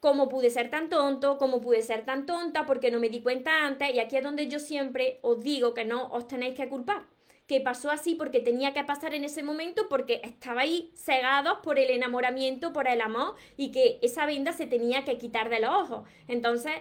¿Cómo 0.00 0.28
pude 0.28 0.48
ser 0.48 0.70
tan 0.70 0.88
tonto? 0.88 1.38
¿Cómo 1.38 1.60
pude 1.60 1.82
ser 1.82 2.04
tan 2.04 2.24
tonta? 2.24 2.64
Porque 2.64 2.90
no 2.90 3.00
me 3.00 3.08
di 3.08 3.20
cuenta 3.20 3.66
antes. 3.66 3.92
Y 3.92 3.98
aquí 3.98 4.16
es 4.16 4.22
donde 4.22 4.48
yo 4.48 4.60
siempre 4.60 5.18
os 5.22 5.42
digo 5.42 5.74
que 5.74 5.84
no 5.84 6.08
os 6.12 6.28
tenéis 6.28 6.54
que 6.54 6.68
culpar 6.68 7.04
que 7.48 7.62
pasó 7.62 7.90
así 7.90 8.14
porque 8.14 8.40
tenía 8.40 8.74
que 8.74 8.84
pasar 8.84 9.14
en 9.14 9.24
ese 9.24 9.42
momento 9.42 9.88
porque 9.88 10.20
estaba 10.22 10.60
ahí 10.60 10.92
cegados 10.94 11.58
por 11.62 11.78
el 11.78 11.90
enamoramiento, 11.90 12.74
por 12.74 12.86
el 12.86 13.00
amor 13.00 13.36
y 13.56 13.72
que 13.72 13.98
esa 14.02 14.26
venda 14.26 14.52
se 14.52 14.66
tenía 14.66 15.04
que 15.06 15.16
quitar 15.16 15.48
de 15.48 15.60
los 15.60 15.70
ojos. 15.70 16.06
Entonces, 16.28 16.74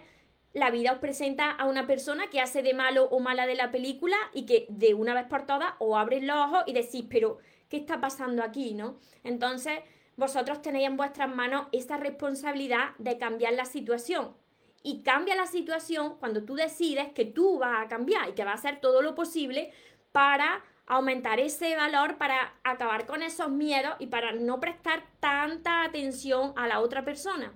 la 0.51 0.69
vida 0.69 0.91
os 0.91 0.99
presenta 0.99 1.51
a 1.51 1.65
una 1.65 1.87
persona 1.87 2.29
que 2.29 2.41
hace 2.41 2.63
de 2.63 2.73
malo 2.73 3.05
o 3.05 3.21
mala 3.21 3.47
de 3.47 3.55
la 3.55 3.71
película 3.71 4.17
y 4.33 4.45
que 4.45 4.65
de 4.69 4.93
una 4.93 5.13
vez 5.13 5.25
por 5.27 5.45
todas 5.45 5.73
os 5.79 5.97
abres 5.97 6.21
los 6.21 6.35
ojos 6.35 6.63
y 6.67 6.73
decís, 6.73 7.05
pero, 7.09 7.37
¿qué 7.69 7.77
está 7.77 8.01
pasando 8.01 8.43
aquí? 8.43 8.73
¿no? 8.73 8.99
Entonces, 9.23 9.79
vosotros 10.17 10.61
tenéis 10.61 10.87
en 10.87 10.97
vuestras 10.97 11.33
manos 11.33 11.67
esa 11.71 11.95
responsabilidad 11.95 12.89
de 12.97 13.17
cambiar 13.17 13.53
la 13.53 13.65
situación. 13.65 14.35
Y 14.83 15.01
cambia 15.01 15.35
la 15.35 15.47
situación 15.47 16.17
cuando 16.19 16.43
tú 16.43 16.55
decides 16.55 17.07
que 17.13 17.25
tú 17.25 17.57
vas 17.57 17.85
a 17.85 17.87
cambiar 17.87 18.29
y 18.29 18.33
que 18.33 18.43
vas 18.43 18.55
a 18.55 18.69
hacer 18.69 18.81
todo 18.81 19.01
lo 19.01 19.15
posible 19.15 19.71
para 20.11 20.63
aumentar 20.87 21.39
ese 21.39 21.75
valor, 21.75 22.17
para 22.17 22.53
acabar 22.63 23.05
con 23.05 23.21
esos 23.21 23.49
miedos 23.49 23.95
y 23.99 24.07
para 24.07 24.31
no 24.31 24.59
prestar 24.59 25.03
tanta 25.19 25.83
atención 25.83 26.53
a 26.55 26.67
la 26.67 26.79
otra 26.79 27.03
persona. 27.03 27.53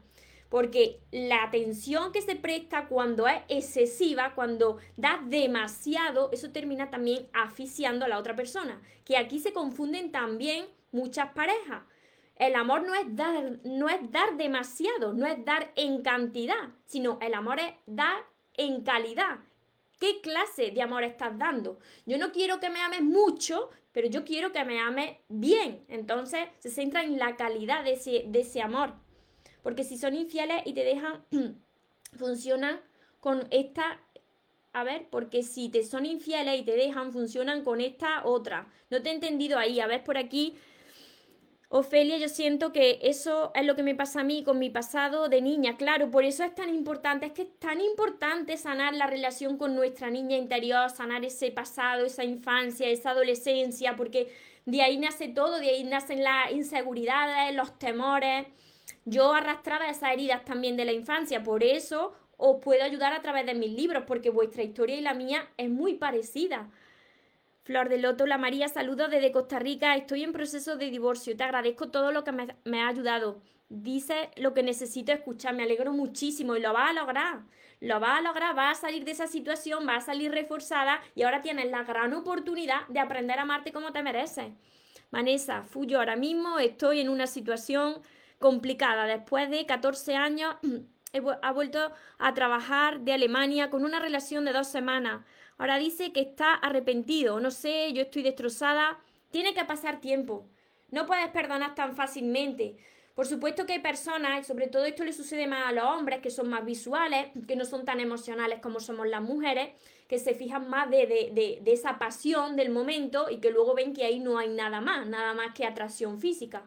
Porque 0.49 0.99
la 1.11 1.43
atención 1.43 2.11
que 2.11 2.21
se 2.21 2.35
presta 2.35 2.87
cuando 2.89 3.25
es 3.25 3.41
excesiva, 3.47 4.35
cuando 4.35 4.79
da 4.97 5.21
demasiado, 5.25 6.29
eso 6.33 6.51
termina 6.51 6.89
también 6.89 7.29
asfixiando 7.31 8.03
a 8.03 8.09
la 8.09 8.19
otra 8.19 8.35
persona. 8.35 8.81
Que 9.05 9.15
aquí 9.15 9.39
se 9.39 9.53
confunden 9.53 10.11
también 10.11 10.65
muchas 10.91 11.31
parejas. 11.31 11.83
El 12.35 12.55
amor 12.55 12.85
no 12.85 12.93
es 12.95 13.15
dar, 13.15 13.59
no 13.63 13.87
es 13.87 14.11
dar 14.11 14.35
demasiado, 14.35 15.13
no 15.13 15.25
es 15.25 15.43
dar 15.45 15.71
en 15.75 16.01
cantidad, 16.01 16.69
sino 16.85 17.17
el 17.21 17.33
amor 17.33 17.59
es 17.59 17.73
dar 17.85 18.25
en 18.55 18.83
calidad. 18.83 19.39
¿Qué 20.01 20.19
clase 20.19 20.71
de 20.71 20.81
amor 20.81 21.03
estás 21.03 21.37
dando? 21.37 21.77
Yo 22.07 22.17
no 22.17 22.31
quiero 22.31 22.59
que 22.59 22.71
me 22.71 22.81
ames 22.81 23.03
mucho, 23.03 23.69
pero 23.91 24.07
yo 24.07 24.25
quiero 24.25 24.51
que 24.51 24.65
me 24.65 24.79
ame 24.79 25.21
bien. 25.29 25.85
Entonces 25.89 26.47
se 26.57 26.71
centra 26.71 27.03
en 27.03 27.19
la 27.19 27.35
calidad 27.35 27.83
de 27.83 27.93
ese, 27.93 28.23
de 28.25 28.39
ese 28.39 28.63
amor. 28.63 28.95
Porque 29.61 29.83
si 29.83 29.99
son 29.99 30.15
infieles 30.15 30.63
y 30.65 30.73
te 30.73 30.83
dejan, 30.83 31.23
funcionan 32.17 32.81
con 33.19 33.47
esta... 33.51 34.01
A 34.73 34.83
ver, 34.83 35.07
porque 35.11 35.43
si 35.43 35.69
te 35.69 35.83
son 35.83 36.07
infieles 36.07 36.59
y 36.59 36.63
te 36.63 36.75
dejan, 36.75 37.13
funcionan 37.13 37.63
con 37.63 37.79
esta 37.79 38.25
otra. 38.25 38.73
No 38.89 39.03
te 39.03 39.09
he 39.09 39.13
entendido 39.13 39.59
ahí. 39.59 39.79
A 39.81 39.85
ver, 39.85 40.03
por 40.03 40.17
aquí 40.17 40.55
Ofelia, 41.73 42.17
yo 42.17 42.27
siento 42.27 42.73
que 42.73 42.99
eso 43.01 43.53
es 43.55 43.65
lo 43.65 43.77
que 43.77 43.83
me 43.83 43.95
pasa 43.95 44.19
a 44.19 44.23
mí 44.25 44.43
con 44.43 44.59
mi 44.59 44.69
pasado 44.69 45.29
de 45.29 45.41
niña. 45.41 45.77
Claro, 45.77 46.11
por 46.11 46.25
eso 46.25 46.43
es 46.43 46.53
tan 46.53 46.67
importante, 46.67 47.27
es 47.27 47.31
que 47.31 47.43
es 47.43 47.59
tan 47.59 47.79
importante 47.79 48.57
sanar 48.57 48.93
la 48.93 49.07
relación 49.07 49.57
con 49.57 49.73
nuestra 49.73 50.09
niña 50.09 50.35
interior, 50.35 50.89
sanar 50.89 51.23
ese 51.23 51.49
pasado, 51.49 52.03
esa 52.03 52.25
infancia, 52.25 52.89
esa 52.89 53.11
adolescencia, 53.11 53.95
porque 53.95 54.33
de 54.65 54.81
ahí 54.81 54.97
nace 54.97 55.29
todo, 55.29 55.59
de 55.59 55.69
ahí 55.69 55.85
nacen 55.85 56.25
las 56.25 56.51
inseguridades, 56.51 57.55
los 57.55 57.79
temores. 57.79 58.47
Yo 59.05 59.31
arrastraba 59.31 59.89
esas 59.89 60.11
heridas 60.11 60.43
también 60.43 60.75
de 60.75 60.83
la 60.83 60.91
infancia, 60.91 61.41
por 61.41 61.63
eso 61.63 62.11
os 62.35 62.61
puedo 62.61 62.83
ayudar 62.83 63.13
a 63.13 63.21
través 63.21 63.45
de 63.45 63.53
mis 63.53 63.71
libros, 63.71 64.03
porque 64.05 64.29
vuestra 64.29 64.61
historia 64.61 64.97
y 64.97 65.01
la 65.01 65.13
mía 65.13 65.47
es 65.55 65.69
muy 65.69 65.93
parecida. 65.93 66.69
Flor 67.63 67.89
de 67.89 67.99
Loto, 67.99 68.25
la 68.25 68.39
María, 68.39 68.67
saludos 68.69 69.11
desde 69.11 69.31
Costa 69.31 69.59
Rica. 69.59 69.95
Estoy 69.95 70.23
en 70.23 70.33
proceso 70.33 70.77
de 70.77 70.89
divorcio. 70.89 71.37
Te 71.37 71.43
agradezco 71.43 71.91
todo 71.91 72.11
lo 72.11 72.23
que 72.23 72.31
me, 72.31 72.81
ha 72.81 72.87
ayudado. 72.87 73.39
Dice 73.69 74.31
lo 74.35 74.55
que 74.55 74.63
necesito 74.63 75.11
escuchar. 75.11 75.53
Me 75.53 75.61
alegro 75.61 75.93
muchísimo 75.93 76.55
y 76.55 76.59
lo 76.59 76.73
vas 76.73 76.89
a 76.89 76.93
lograr. 76.93 77.41
Lo 77.79 77.99
vas 77.99 78.17
a 78.17 78.21
lograr, 78.21 78.55
vas 78.55 78.79
a 78.79 78.81
salir 78.81 79.05
de 79.05 79.11
esa 79.11 79.27
situación, 79.27 79.85
vas 79.85 80.03
a 80.03 80.05
salir 80.07 80.31
reforzada 80.31 81.01
y 81.13 81.21
ahora 81.21 81.41
tienes 81.41 81.69
la 81.69 81.83
gran 81.83 82.13
oportunidad 82.13 82.87
de 82.87 82.99
aprender 82.99 83.37
a 83.37 83.43
amarte 83.43 83.71
como 83.71 83.91
te 83.91 84.01
mereces. 84.01 84.53
Vanessa, 85.11 85.61
fui 85.61 85.85
yo 85.85 85.99
ahora 85.99 86.15
mismo, 86.15 86.57
estoy 86.57 86.99
en 86.99 87.09
una 87.09 87.27
situación 87.27 88.01
complicada. 88.39 89.05
Después 89.05 89.51
de 89.51 89.67
14 89.67 90.15
años, 90.15 90.55
he 91.13 91.19
vuelto 91.19 91.91
a 92.17 92.33
trabajar 92.33 93.01
de 93.01 93.13
Alemania 93.13 93.69
con 93.69 93.83
una 93.83 93.99
relación 93.99 94.45
de 94.45 94.53
dos 94.53 94.67
semanas. 94.67 95.23
Ahora 95.57 95.77
dice 95.77 96.11
que 96.11 96.21
está 96.21 96.53
arrepentido, 96.53 97.39
no 97.39 97.51
sé, 97.51 97.93
yo 97.93 98.01
estoy 98.03 98.23
destrozada. 98.23 98.99
Tiene 99.29 99.53
que 99.53 99.65
pasar 99.65 100.01
tiempo. 100.01 100.47
No 100.89 101.05
puedes 101.05 101.29
perdonar 101.29 101.75
tan 101.75 101.95
fácilmente. 101.95 102.77
Por 103.15 103.27
supuesto 103.27 103.65
que 103.65 103.73
hay 103.73 103.79
personas, 103.79 104.41
y 104.41 104.43
sobre 104.43 104.67
todo 104.67 104.85
esto 104.85 105.03
le 105.03 105.13
sucede 105.13 105.45
más 105.45 105.67
a 105.67 105.71
los 105.73 105.83
hombres, 105.83 106.21
que 106.21 106.29
son 106.29 106.49
más 106.49 106.65
visuales, 106.65 107.27
que 107.47 107.55
no 107.55 107.65
son 107.65 107.83
tan 107.85 107.99
emocionales 107.99 108.59
como 108.61 108.79
somos 108.79 109.07
las 109.07 109.21
mujeres, 109.21 109.69
que 110.07 110.17
se 110.17 110.33
fijan 110.33 110.69
más 110.69 110.89
de, 110.89 111.07
de, 111.07 111.59
de, 111.61 111.71
esa 111.71 111.99
pasión 111.99 112.55
del 112.55 112.69
momento 112.69 113.29
y 113.29 113.37
que 113.37 113.51
luego 113.51 113.75
ven 113.75 113.93
que 113.93 114.05
ahí 114.05 114.19
no 114.19 114.37
hay 114.37 114.49
nada 114.49 114.81
más, 114.81 115.07
nada 115.07 115.33
más 115.33 115.53
que 115.53 115.65
atracción 115.65 116.19
física. 116.19 116.63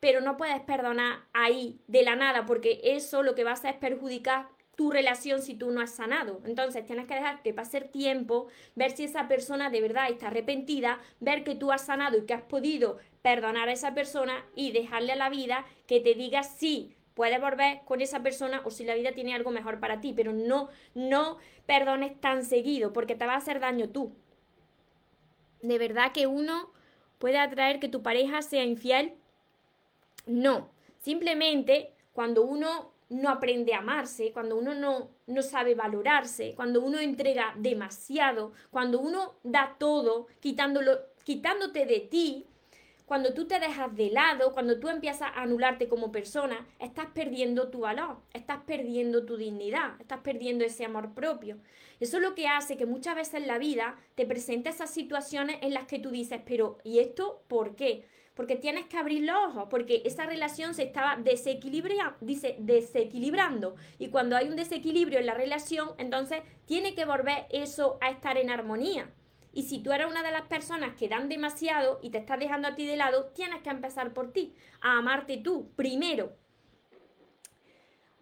Pero 0.00 0.20
no 0.20 0.36
puedes 0.36 0.60
perdonar 0.60 1.24
ahí 1.32 1.80
de 1.86 2.02
la 2.02 2.16
nada, 2.16 2.46
porque 2.46 2.80
eso 2.82 3.22
lo 3.22 3.34
que 3.34 3.44
va 3.44 3.50
a 3.50 3.54
hacer 3.54 3.74
es 3.74 3.80
perjudicar 3.80 4.48
tu 4.76 4.90
relación 4.90 5.42
si 5.42 5.54
tú 5.54 5.70
no 5.70 5.80
has 5.80 5.90
sanado. 5.90 6.40
Entonces 6.44 6.84
tienes 6.84 7.06
que 7.06 7.14
dejar 7.14 7.42
que 7.42 7.54
pase 7.54 7.80
tiempo, 7.80 8.46
ver 8.74 8.92
si 8.92 9.04
esa 9.04 9.26
persona 9.26 9.70
de 9.70 9.80
verdad 9.80 10.10
está 10.10 10.28
arrepentida, 10.28 11.00
ver 11.18 11.42
que 11.42 11.54
tú 11.54 11.72
has 11.72 11.86
sanado 11.86 12.18
y 12.18 12.26
que 12.26 12.34
has 12.34 12.42
podido 12.42 12.98
perdonar 13.22 13.68
a 13.68 13.72
esa 13.72 13.94
persona 13.94 14.44
y 14.54 14.72
dejarle 14.72 15.12
a 15.12 15.16
la 15.16 15.30
vida 15.30 15.64
que 15.86 16.00
te 16.00 16.14
diga 16.14 16.42
si 16.42 16.94
puedes 17.14 17.40
volver 17.40 17.80
con 17.86 18.02
esa 18.02 18.22
persona 18.22 18.60
o 18.64 18.70
si 18.70 18.84
la 18.84 18.94
vida 18.94 19.12
tiene 19.12 19.34
algo 19.34 19.50
mejor 19.50 19.80
para 19.80 20.02
ti, 20.02 20.12
pero 20.14 20.34
no, 20.34 20.68
no 20.94 21.38
perdones 21.64 22.20
tan 22.20 22.44
seguido 22.44 22.92
porque 22.92 23.16
te 23.16 23.26
va 23.26 23.32
a 23.32 23.38
hacer 23.38 23.58
daño 23.58 23.88
tú. 23.88 24.12
¿De 25.62 25.78
verdad 25.78 26.12
que 26.12 26.26
uno 26.26 26.70
puede 27.18 27.38
atraer 27.38 27.80
que 27.80 27.88
tu 27.88 28.02
pareja 28.02 28.42
sea 28.42 28.64
infiel? 28.64 29.14
No, 30.26 30.68
simplemente 30.98 31.94
cuando 32.12 32.42
uno 32.42 32.92
no 33.08 33.28
aprende 33.28 33.74
a 33.74 33.78
amarse, 33.78 34.32
cuando 34.32 34.56
uno 34.56 34.74
no, 34.74 35.10
no 35.26 35.42
sabe 35.42 35.74
valorarse, 35.74 36.54
cuando 36.56 36.82
uno 36.82 36.98
entrega 36.98 37.54
demasiado, 37.56 38.52
cuando 38.70 39.00
uno 39.00 39.34
da 39.44 39.76
todo, 39.78 40.26
quitándolo, 40.40 40.98
quitándote 41.24 41.86
de 41.86 42.00
ti, 42.00 42.46
cuando 43.06 43.32
tú 43.34 43.46
te 43.46 43.60
dejas 43.60 43.94
de 43.94 44.10
lado, 44.10 44.52
cuando 44.52 44.80
tú 44.80 44.88
empiezas 44.88 45.30
a 45.32 45.42
anularte 45.42 45.86
como 45.86 46.10
persona, 46.10 46.66
estás 46.80 47.06
perdiendo 47.14 47.68
tu 47.68 47.80
valor, 47.80 48.18
estás 48.34 48.58
perdiendo 48.66 49.24
tu 49.24 49.36
dignidad, 49.36 49.92
estás 50.00 50.20
perdiendo 50.20 50.64
ese 50.64 50.84
amor 50.84 51.14
propio. 51.14 51.58
Eso 52.00 52.16
es 52.16 52.22
lo 52.24 52.34
que 52.34 52.48
hace 52.48 52.76
que 52.76 52.84
muchas 52.84 53.14
veces 53.14 53.34
en 53.34 53.46
la 53.46 53.58
vida 53.58 53.96
te 54.16 54.26
presente 54.26 54.70
esas 54.70 54.90
situaciones 54.90 55.58
en 55.62 55.72
las 55.72 55.86
que 55.86 56.00
tú 56.00 56.10
dices, 56.10 56.40
pero 56.44 56.78
¿y 56.82 56.98
esto 56.98 57.44
por 57.46 57.76
qué? 57.76 58.04
Porque 58.36 58.54
tienes 58.54 58.86
que 58.86 58.98
abrir 58.98 59.24
los 59.24 59.34
ojos, 59.34 59.66
porque 59.70 60.02
esa 60.04 60.26
relación 60.26 60.74
se 60.74 60.82
estaba 60.82 61.16
dice, 62.20 62.56
desequilibrando. 62.58 63.76
Y 63.98 64.10
cuando 64.10 64.36
hay 64.36 64.48
un 64.48 64.56
desequilibrio 64.56 65.18
en 65.18 65.26
la 65.26 65.34
relación, 65.34 65.88
entonces 65.96 66.42
tiene 66.66 66.94
que 66.94 67.06
volver 67.06 67.46
eso 67.50 67.96
a 68.02 68.10
estar 68.10 68.36
en 68.36 68.50
armonía. 68.50 69.10
Y 69.54 69.62
si 69.62 69.78
tú 69.82 69.90
eres 69.90 70.06
una 70.06 70.22
de 70.22 70.32
las 70.32 70.42
personas 70.42 70.94
que 70.96 71.08
dan 71.08 71.30
demasiado 71.30 71.98
y 72.02 72.10
te 72.10 72.18
estás 72.18 72.38
dejando 72.38 72.68
a 72.68 72.74
ti 72.74 72.86
de 72.86 72.96
lado, 72.96 73.30
tienes 73.34 73.62
que 73.62 73.70
empezar 73.70 74.12
por 74.12 74.30
ti, 74.32 74.54
a 74.82 74.98
amarte 74.98 75.38
tú 75.38 75.72
primero. 75.74 76.36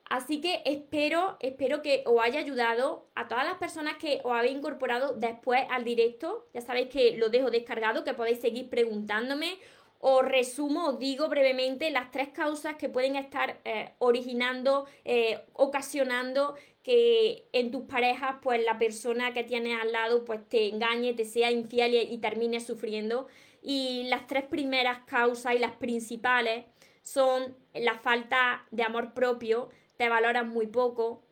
Así 0.08 0.40
que 0.40 0.62
espero, 0.64 1.38
espero 1.40 1.82
que 1.82 2.04
os 2.06 2.22
haya 2.22 2.38
ayudado 2.38 3.08
a 3.16 3.26
todas 3.26 3.44
las 3.44 3.56
personas 3.56 3.96
que 3.96 4.20
os 4.22 4.32
habéis 4.32 4.58
incorporado 4.58 5.14
después 5.14 5.62
al 5.70 5.82
directo. 5.82 6.46
Ya 6.54 6.60
sabéis 6.60 6.88
que 6.88 7.16
lo 7.16 7.30
dejo 7.30 7.50
descargado, 7.50 8.04
que 8.04 8.14
podéis 8.14 8.40
seguir 8.40 8.70
preguntándome 8.70 9.58
os 10.06 10.22
resumo, 10.22 10.92
digo 10.92 11.30
brevemente 11.30 11.90
las 11.90 12.10
tres 12.10 12.28
causas 12.28 12.76
que 12.76 12.90
pueden 12.90 13.16
estar 13.16 13.58
eh, 13.64 13.94
originando, 14.00 14.84
eh, 15.02 15.40
ocasionando 15.54 16.56
que 16.82 17.48
en 17.54 17.70
tus 17.70 17.86
parejas, 17.86 18.36
pues 18.42 18.62
la 18.62 18.78
persona 18.78 19.32
que 19.32 19.44
tienes 19.44 19.80
al 19.80 19.92
lado, 19.92 20.26
pues 20.26 20.46
te 20.46 20.68
engañe, 20.68 21.14
te 21.14 21.24
sea 21.24 21.50
infiel 21.50 21.94
y, 21.94 22.00
y 22.00 22.18
termine 22.18 22.60
sufriendo. 22.60 23.28
Y 23.62 24.02
las 24.08 24.26
tres 24.26 24.44
primeras 24.44 24.98
causas 25.06 25.54
y 25.54 25.58
las 25.58 25.72
principales 25.72 26.66
son 27.02 27.56
la 27.72 27.94
falta 27.94 28.66
de 28.70 28.82
amor 28.82 29.14
propio, 29.14 29.70
te 29.96 30.10
valoras 30.10 30.46
muy 30.46 30.66
poco, 30.66 31.22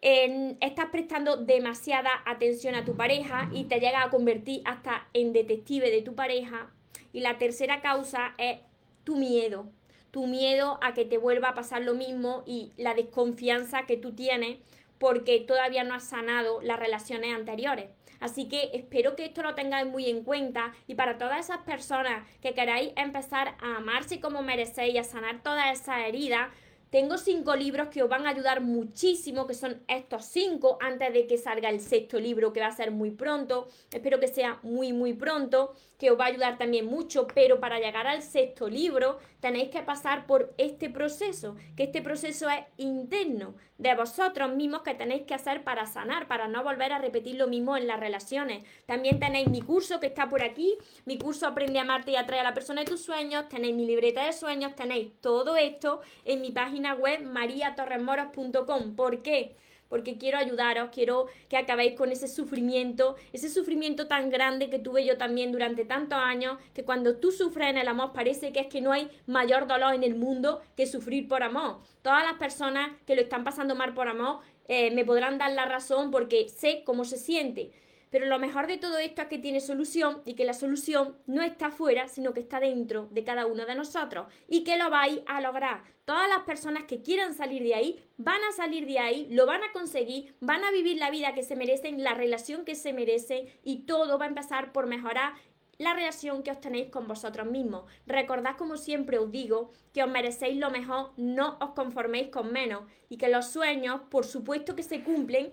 estás 0.00 0.90
prestando 0.92 1.38
demasiada 1.38 2.22
atención 2.24 2.76
a 2.76 2.84
tu 2.84 2.94
pareja 2.94 3.48
y 3.52 3.64
te 3.64 3.80
llega 3.80 4.04
a 4.04 4.10
convertir 4.10 4.62
hasta 4.64 5.08
en 5.12 5.32
detective 5.32 5.90
de 5.90 6.02
tu 6.02 6.14
pareja 6.14 6.70
y 7.14 7.20
la 7.20 7.38
tercera 7.38 7.80
causa 7.80 8.34
es 8.36 8.58
tu 9.04 9.16
miedo, 9.16 9.70
tu 10.10 10.26
miedo 10.26 10.78
a 10.82 10.92
que 10.94 11.04
te 11.04 11.16
vuelva 11.16 11.50
a 11.50 11.54
pasar 11.54 11.80
lo 11.82 11.94
mismo 11.94 12.42
y 12.44 12.72
la 12.76 12.92
desconfianza 12.92 13.86
que 13.86 13.96
tú 13.96 14.14
tienes 14.14 14.58
porque 14.98 15.40
todavía 15.40 15.84
no 15.84 15.94
has 15.94 16.04
sanado 16.04 16.60
las 16.60 16.78
relaciones 16.78 17.34
anteriores. 17.34 17.88
Así 18.18 18.48
que 18.48 18.70
espero 18.72 19.14
que 19.14 19.26
esto 19.26 19.42
lo 19.42 19.54
tengáis 19.54 19.86
muy 19.86 20.08
en 20.08 20.24
cuenta 20.24 20.72
y 20.88 20.96
para 20.96 21.16
todas 21.16 21.38
esas 21.38 21.58
personas 21.58 22.26
que 22.40 22.52
queráis 22.52 22.92
empezar 22.96 23.54
a 23.60 23.76
amarse 23.76 24.20
como 24.20 24.42
merecéis 24.42 24.94
y 24.94 24.98
a 24.98 25.04
sanar 25.04 25.42
todas 25.42 25.80
esas 25.80 26.06
heridas, 26.06 26.48
tengo 26.94 27.18
cinco 27.18 27.56
libros 27.56 27.88
que 27.88 28.04
os 28.04 28.08
van 28.08 28.24
a 28.24 28.30
ayudar 28.30 28.60
muchísimo, 28.60 29.48
que 29.48 29.54
son 29.54 29.82
estos 29.88 30.26
cinco, 30.26 30.78
antes 30.80 31.12
de 31.12 31.26
que 31.26 31.38
salga 31.38 31.68
el 31.68 31.80
sexto 31.80 32.20
libro, 32.20 32.52
que 32.52 32.60
va 32.60 32.68
a 32.68 32.70
ser 32.70 32.92
muy 32.92 33.10
pronto. 33.10 33.66
Espero 33.90 34.20
que 34.20 34.28
sea 34.28 34.60
muy, 34.62 34.92
muy 34.92 35.12
pronto, 35.12 35.74
que 35.98 36.12
os 36.12 36.20
va 36.20 36.26
a 36.26 36.28
ayudar 36.28 36.56
también 36.56 36.86
mucho, 36.86 37.26
pero 37.26 37.58
para 37.58 37.80
llegar 37.80 38.06
al 38.06 38.22
sexto 38.22 38.68
libro 38.68 39.18
tenéis 39.40 39.70
que 39.70 39.82
pasar 39.82 40.26
por 40.26 40.54
este 40.56 40.88
proceso, 40.88 41.56
que 41.76 41.84
este 41.84 42.00
proceso 42.00 42.48
es 42.48 42.64
interno, 42.76 43.54
de 43.78 43.94
vosotros 43.94 44.54
mismos 44.54 44.82
que 44.82 44.94
tenéis 44.94 45.22
que 45.22 45.34
hacer 45.34 45.64
para 45.64 45.86
sanar, 45.86 46.28
para 46.28 46.46
no 46.46 46.62
volver 46.62 46.92
a 46.92 46.98
repetir 46.98 47.34
lo 47.34 47.48
mismo 47.48 47.76
en 47.76 47.86
las 47.86 47.98
relaciones. 47.98 48.64
También 48.86 49.18
tenéis 49.18 49.48
mi 49.48 49.62
curso 49.62 49.98
que 49.98 50.06
está 50.06 50.28
por 50.28 50.42
aquí, 50.42 50.76
mi 51.04 51.18
curso 51.18 51.46
Aprende 51.46 51.78
a 51.78 51.82
amarte 51.82 52.12
y 52.12 52.16
atrae 52.16 52.40
a 52.40 52.44
la 52.44 52.54
persona 52.54 52.82
de 52.82 52.86
tus 52.86 53.02
sueños, 53.02 53.48
tenéis 53.48 53.74
mi 53.74 53.86
libreta 53.86 54.24
de 54.24 54.32
sueños, 54.32 54.74
tenéis 54.74 55.12
todo 55.20 55.56
esto 55.56 56.00
en 56.24 56.40
mi 56.40 56.52
página 56.52 56.83
web 56.92 57.22
mariatorremoros.com. 57.22 58.94
¿Por 58.94 59.22
qué? 59.22 59.56
Porque 59.88 60.18
quiero 60.18 60.36
ayudaros, 60.36 60.90
quiero 60.92 61.28
que 61.48 61.56
acabéis 61.56 61.94
con 61.94 62.12
ese 62.12 62.28
sufrimiento, 62.28 63.16
ese 63.32 63.48
sufrimiento 63.48 64.08
tan 64.08 64.28
grande 64.28 64.68
que 64.68 64.78
tuve 64.78 65.06
yo 65.06 65.16
también 65.16 65.52
durante 65.52 65.86
tantos 65.86 66.18
años, 66.18 66.58
que 66.74 66.84
cuando 66.84 67.16
tú 67.16 67.32
sufres 67.32 67.70
en 67.70 67.78
el 67.78 67.88
amor 67.88 68.12
parece 68.12 68.52
que 68.52 68.60
es 68.60 68.66
que 68.66 68.82
no 68.82 68.92
hay 68.92 69.08
mayor 69.26 69.66
dolor 69.66 69.94
en 69.94 70.02
el 70.02 70.16
mundo 70.16 70.60
que 70.76 70.86
sufrir 70.86 71.28
por 71.28 71.42
amor. 71.42 71.78
Todas 72.02 72.24
las 72.24 72.34
personas 72.34 72.90
que 73.06 73.14
lo 73.14 73.22
están 73.22 73.44
pasando 73.44 73.74
mal 73.74 73.94
por 73.94 74.08
amor 74.08 74.40
eh, 74.68 74.90
me 74.90 75.04
podrán 75.04 75.38
dar 75.38 75.52
la 75.52 75.66
razón 75.66 76.10
porque 76.10 76.48
sé 76.48 76.82
cómo 76.84 77.04
se 77.04 77.16
siente. 77.16 77.70
Pero 78.14 78.26
lo 78.26 78.38
mejor 78.38 78.68
de 78.68 78.78
todo 78.78 78.98
esto 78.98 79.22
es 79.22 79.26
que 79.26 79.40
tiene 79.40 79.58
solución 79.58 80.22
y 80.24 80.34
que 80.34 80.44
la 80.44 80.52
solución 80.52 81.16
no 81.26 81.42
está 81.42 81.72
fuera, 81.72 82.06
sino 82.06 82.32
que 82.32 82.38
está 82.38 82.60
dentro 82.60 83.08
de 83.10 83.24
cada 83.24 83.44
uno 83.44 83.66
de 83.66 83.74
nosotros 83.74 84.28
y 84.46 84.62
que 84.62 84.78
lo 84.78 84.88
vais 84.88 85.22
a 85.26 85.40
lograr. 85.40 85.82
Todas 86.04 86.28
las 86.28 86.44
personas 86.44 86.84
que 86.84 87.02
quieran 87.02 87.34
salir 87.34 87.64
de 87.64 87.74
ahí 87.74 88.04
van 88.16 88.40
a 88.48 88.52
salir 88.52 88.86
de 88.86 89.00
ahí, 89.00 89.26
lo 89.32 89.46
van 89.46 89.64
a 89.64 89.72
conseguir, 89.72 90.36
van 90.38 90.62
a 90.62 90.70
vivir 90.70 90.96
la 90.96 91.10
vida 91.10 91.34
que 91.34 91.42
se 91.42 91.56
merecen, 91.56 92.04
la 92.04 92.14
relación 92.14 92.64
que 92.64 92.76
se 92.76 92.92
merece 92.92 93.58
y 93.64 93.78
todo 93.78 94.16
va 94.16 94.26
a 94.26 94.28
empezar 94.28 94.70
por 94.70 94.86
mejorar 94.86 95.32
la 95.78 95.92
relación 95.92 96.44
que 96.44 96.52
os 96.52 96.60
tenéis 96.60 96.90
con 96.90 97.08
vosotros 97.08 97.48
mismos. 97.48 97.90
Recordad, 98.06 98.56
como 98.56 98.76
siempre 98.76 99.18
os 99.18 99.32
digo, 99.32 99.72
que 99.92 100.04
os 100.04 100.08
merecéis 100.08 100.56
lo 100.56 100.70
mejor, 100.70 101.10
no 101.16 101.58
os 101.60 101.70
conforméis 101.70 102.28
con 102.28 102.52
menos 102.52 102.84
y 103.08 103.16
que 103.16 103.26
los 103.26 103.46
sueños, 103.46 104.02
por 104.08 104.24
supuesto 104.24 104.76
que 104.76 104.84
se 104.84 105.02
cumplen 105.02 105.52